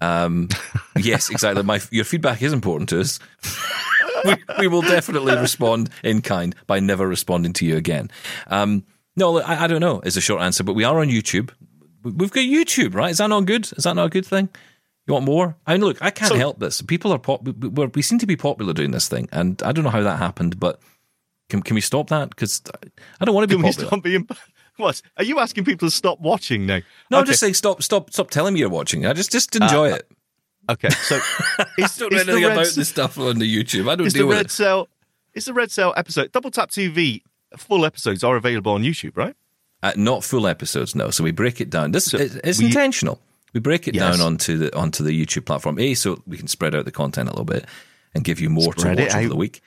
[0.00, 0.48] Um,
[0.96, 1.62] yes, exactly.
[1.62, 3.18] My your feedback is important to us.
[4.24, 8.10] We, we will definitely respond in kind by never responding to you again.
[8.48, 8.84] Um,
[9.16, 10.00] no, I, I don't know.
[10.00, 11.50] Is a short answer, but we are on YouTube.
[12.02, 13.10] We- We've got YouTube, right?
[13.10, 13.64] Is that not good?
[13.76, 14.48] Is that not a good thing?
[15.06, 15.56] You want more?
[15.66, 16.80] I mean, look, I can't So- help this.
[16.82, 17.42] People are pop.
[17.44, 20.02] we- We're, we seem to be popular doing this thing, and I don't know how
[20.02, 20.80] that happened, but
[21.50, 22.30] can can we stop that?
[22.30, 22.62] Because
[23.20, 24.26] I don't want to be Can we stop being.
[24.76, 25.00] What?
[25.16, 26.80] Are you asking people to stop watching now?
[27.08, 29.06] No, I'm just saying stop, stop, stop telling me you're watching.
[29.06, 30.10] I just just enjoy it.
[30.70, 31.16] Okay, so
[31.78, 33.90] is, don't know is anything about this stuff on the YouTube.
[33.90, 34.50] I don't is the deal with red it.
[34.50, 34.88] cell
[35.34, 37.22] is the red cell episode double tap TV
[37.56, 39.34] full episodes are available on YouTube, right?
[39.82, 41.10] Uh, not full episodes, no.
[41.10, 41.92] So we break it down.
[41.92, 43.20] This So it- it's we- intentional.
[43.52, 44.16] We break it Yes.
[44.16, 45.78] down onto the onto the YouTube platform.
[45.78, 47.66] A, so we can spread out the content a little bit
[48.14, 49.28] and give you more Spread to watch over out.
[49.28, 49.62] the week.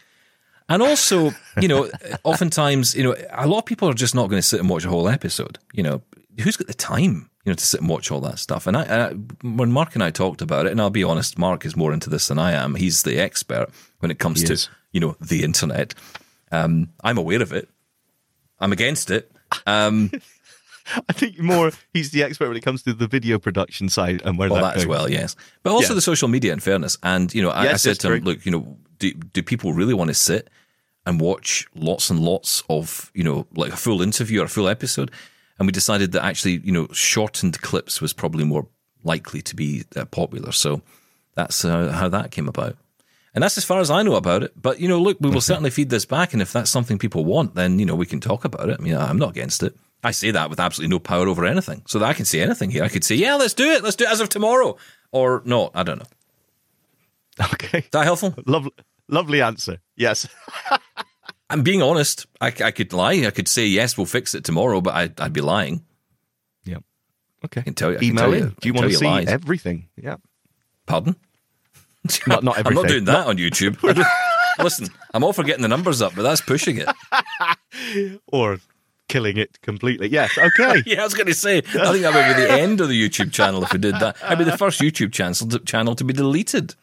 [0.69, 1.31] And also,
[1.61, 1.89] you know,
[2.25, 4.83] oftentimes, you know, a lot of people are just not going to sit and watch
[4.83, 5.59] a whole episode.
[5.71, 6.01] You know,
[6.41, 8.67] who's got the time, you know, to sit and watch all that stuff?
[8.67, 9.09] And I, I
[9.41, 12.09] when Mark and I talked about it, and I'll be honest, Mark is more into
[12.09, 12.75] this than I am.
[12.75, 13.67] He's the expert
[13.99, 14.69] when it comes He to, is.
[14.91, 15.93] you know, the internet.
[16.51, 17.69] Um, I'm aware of it.
[18.59, 19.31] I'm against it.
[19.65, 20.11] Um,
[21.09, 24.37] I think more he's the expert when it comes to the video production side and
[24.37, 25.35] where Well, that that as well, yes.
[25.63, 25.95] But also Yeah.
[25.95, 26.97] the social media, in fairness.
[27.01, 28.33] And, you know, I, I said to him, true.
[28.33, 30.49] look, you know, do, do people really want to sit
[31.05, 34.67] and watch lots and lots of, you know, like a full interview or a full
[34.67, 35.11] episode?
[35.59, 38.67] And we decided that actually, you know, shortened clips was probably more
[39.03, 40.51] likely to be uh, popular.
[40.51, 40.81] So
[41.35, 42.77] that's uh, how that came about.
[43.33, 44.53] And that's as far as I know about it.
[44.59, 46.33] But, you know, look, we will certainly feed this back.
[46.33, 48.77] And if that's something people want, then, you know, we can talk about it.
[48.79, 49.75] I mean, I'm not against it.
[50.03, 51.81] I say that with absolutely no power over anything.
[51.87, 52.83] So that I can say anything here.
[52.83, 53.83] I could say, yeah, let's do it.
[53.83, 54.77] Let's do it as of tomorrow.
[55.11, 56.05] Or no, I don't know.
[57.53, 58.33] Okay, Is that helpful?
[58.47, 58.71] lovely,
[59.07, 59.77] lovely answer.
[59.95, 60.27] Yes,
[61.49, 62.25] I'm being honest.
[62.41, 63.25] I, I could lie.
[63.25, 65.83] I could say, yes, we'll fix it tomorrow, but I, I'd be lying.
[66.65, 66.77] yeah.
[67.45, 68.43] Okay, can tell you- I can Email tell in.
[68.45, 69.27] you- Do you want to see lies.
[69.27, 69.87] everything?
[69.95, 70.15] Yeah.
[70.87, 71.15] Pardon?
[72.25, 73.77] Not- not I'm not doing that on YouTube.
[74.63, 76.87] Listen, I'm all for getting the numbers up, but that's pushing it.
[78.27, 78.57] or
[79.07, 80.09] killing it completely.
[80.09, 80.81] Yes, okay.
[80.85, 83.07] yeah, I was going to say, I think that would be the end of the
[83.09, 84.17] YouTube channel if we did that.
[84.23, 86.73] I'd be the first YouTube channel to, channel to be deleted.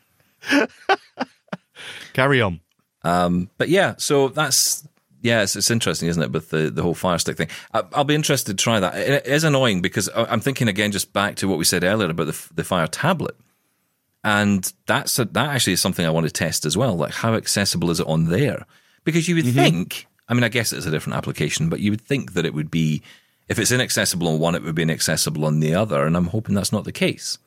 [2.13, 2.61] Carry on.
[3.05, 4.87] Um, but yeah, so that's
[5.25, 7.49] yeah, it's, it's interesting, isn't it, with the, the whole Fire Stick thing?
[7.73, 8.95] I, will be interested to try that.
[8.97, 12.27] It is annoying because I'm thinking again, just back to what we said earlier about
[12.27, 13.37] the, the Fire tablet,
[14.23, 16.97] and that's a, that actually is something I want to test as well.
[16.97, 18.67] Like, how accessible is it on there?
[19.05, 19.59] Because you would mm-hmm.
[19.59, 22.53] think, I mean, I guess it's a different application, but you would think that it
[22.53, 23.03] would be
[23.49, 26.55] if it's inaccessible on one, it would be inaccessible on the other, and I'm hoping
[26.55, 27.39] that's not the case.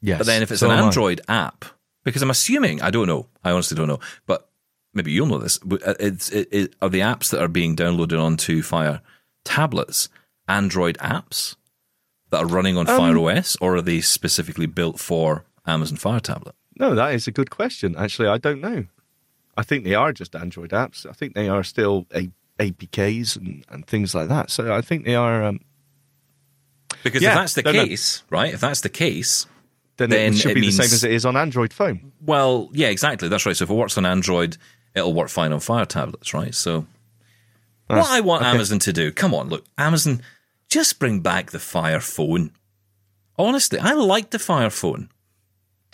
[0.00, 0.18] Yes.
[0.18, 1.64] But then if it's so an Android app,
[2.04, 4.48] because I'm assuming, I don't know, I honestly don't know, but
[4.94, 5.58] maybe you'll know this.
[5.62, 9.00] Uh, it's, it, it, are the apps that are being downloaded onto Fire
[9.44, 10.08] tablets
[10.48, 11.56] Android apps
[12.30, 16.20] that are running on um, Fire OS, or are they specifically built for Amazon Fire
[16.20, 16.54] tablet?
[16.78, 17.94] No, that is a good question.
[17.96, 18.86] Actually, I don't know.
[19.56, 21.06] I think they are just Android apps.
[21.08, 24.50] I think they are still a, APKs and, and things like that.
[24.50, 25.44] So I think they are.
[25.44, 25.60] Um,
[27.02, 28.38] because yeah, if that's the case, know.
[28.38, 28.54] right?
[28.54, 29.46] If that's the case,
[29.96, 32.12] then, then it should it be means, the same as it is on Android phone.
[32.20, 33.28] Well, yeah, exactly.
[33.28, 33.56] That's right.
[33.56, 34.56] So if it works on Android,
[34.94, 36.54] it'll work fine on Fire tablets, right?
[36.54, 36.86] So,
[37.86, 38.50] what I want okay.
[38.50, 40.22] Amazon to do, come on, look, Amazon,
[40.68, 42.52] just bring back the Fire phone.
[43.36, 45.08] Honestly, I like the Fire phone.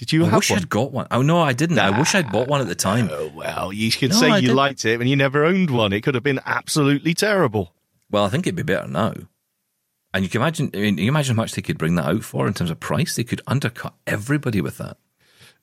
[0.00, 0.60] Did you I wish one?
[0.60, 1.06] I'd got one.
[1.10, 1.78] Oh no, I didn't.
[1.78, 3.10] I wish I'd bought one at the time.
[3.12, 4.56] Oh well, you could no, say I you didn't.
[4.56, 5.92] liked it and you never owned one.
[5.92, 7.74] It could have been absolutely terrible.
[8.10, 9.12] Well, I think it'd be better now.
[10.14, 10.70] And you can imagine.
[10.72, 12.80] I mean, you imagine how much they could bring that out for in terms of
[12.80, 13.14] price.
[13.14, 14.96] They could undercut everybody with that.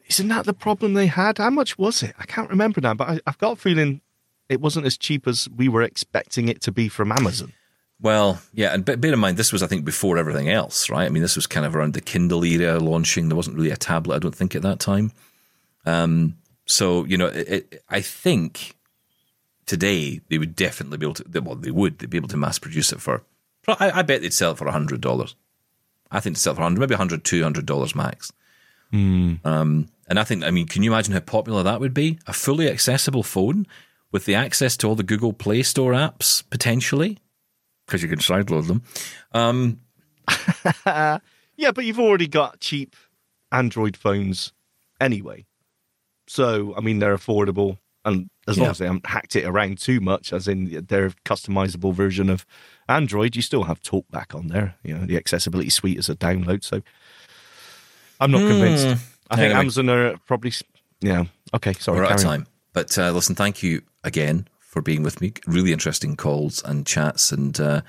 [0.10, 1.38] Isn't that the problem they had?
[1.38, 2.14] How much was it?
[2.18, 4.01] I can't remember now, but I, have got a feeling
[4.49, 7.53] it wasn't as cheap as we were expecting it to be from Amazon.
[7.99, 11.05] Well, yeah, and bear in mind, this was, I think, before everything else, right?
[11.05, 13.28] I mean, this was kind of around the Kindle era launching.
[13.28, 15.12] There wasn't really a tablet, I don't think, at that time.
[15.86, 18.76] Um, so, you know, it, it, I think
[19.66, 22.60] today they would definitely be able to, well, they would, they'd be able to mass
[22.60, 23.24] produce it for,
[23.68, 25.36] I, I bet they'd sell it for $100.
[26.12, 28.32] I think they'd sell it for 100 maybe $100, $200 max.
[28.93, 29.45] Mm.
[29.45, 32.20] Um, and I think, I mean, can you imagine how popular that would be?
[32.28, 33.68] A fully accessible phone
[34.12, 37.18] with the access to all the Google Play Store apps, potentially,
[37.86, 38.84] because you can sideload them.
[39.34, 39.82] Um,
[41.58, 42.95] yeah, but you've already got cheap
[43.51, 44.53] Android phones
[45.01, 45.45] anyway.
[46.28, 47.78] So, I mean, they're affordable.
[48.05, 48.64] And as yeah.
[48.64, 52.45] long as they haven't hacked it around too much, as in their customizable version of
[52.88, 54.76] Android, you still have TalkBack on there.
[54.84, 56.64] You know, the accessibility suite is a download.
[56.64, 56.82] So
[58.22, 58.47] I'm not mm.
[58.47, 59.16] convinced.
[59.30, 59.60] I think anyway.
[59.60, 60.54] Amazon are probably.
[61.02, 61.26] Yeah.
[61.54, 61.74] Okay.
[61.74, 61.98] Sorry.
[62.00, 62.48] We're out of time.
[62.74, 65.34] But uh, listen, thank you again for being with me.
[65.46, 67.82] Really interesting calls and chats and uh,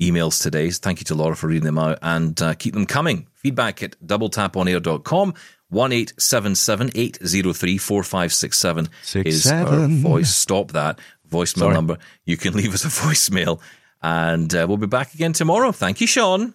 [0.00, 0.70] emails today.
[0.70, 3.26] Thank you to Laura for reading them out and uh, keep them coming.
[3.34, 5.34] Feedback at doubletaponair.com.
[5.70, 8.88] 1 803 4567
[9.24, 10.34] is our voice.
[10.34, 11.74] Stop that voicemail Sorry.
[11.74, 11.98] number.
[12.24, 13.60] You can leave us a voicemail
[14.02, 15.72] and uh, we'll be back again tomorrow.
[15.72, 16.54] Thank you, Sean.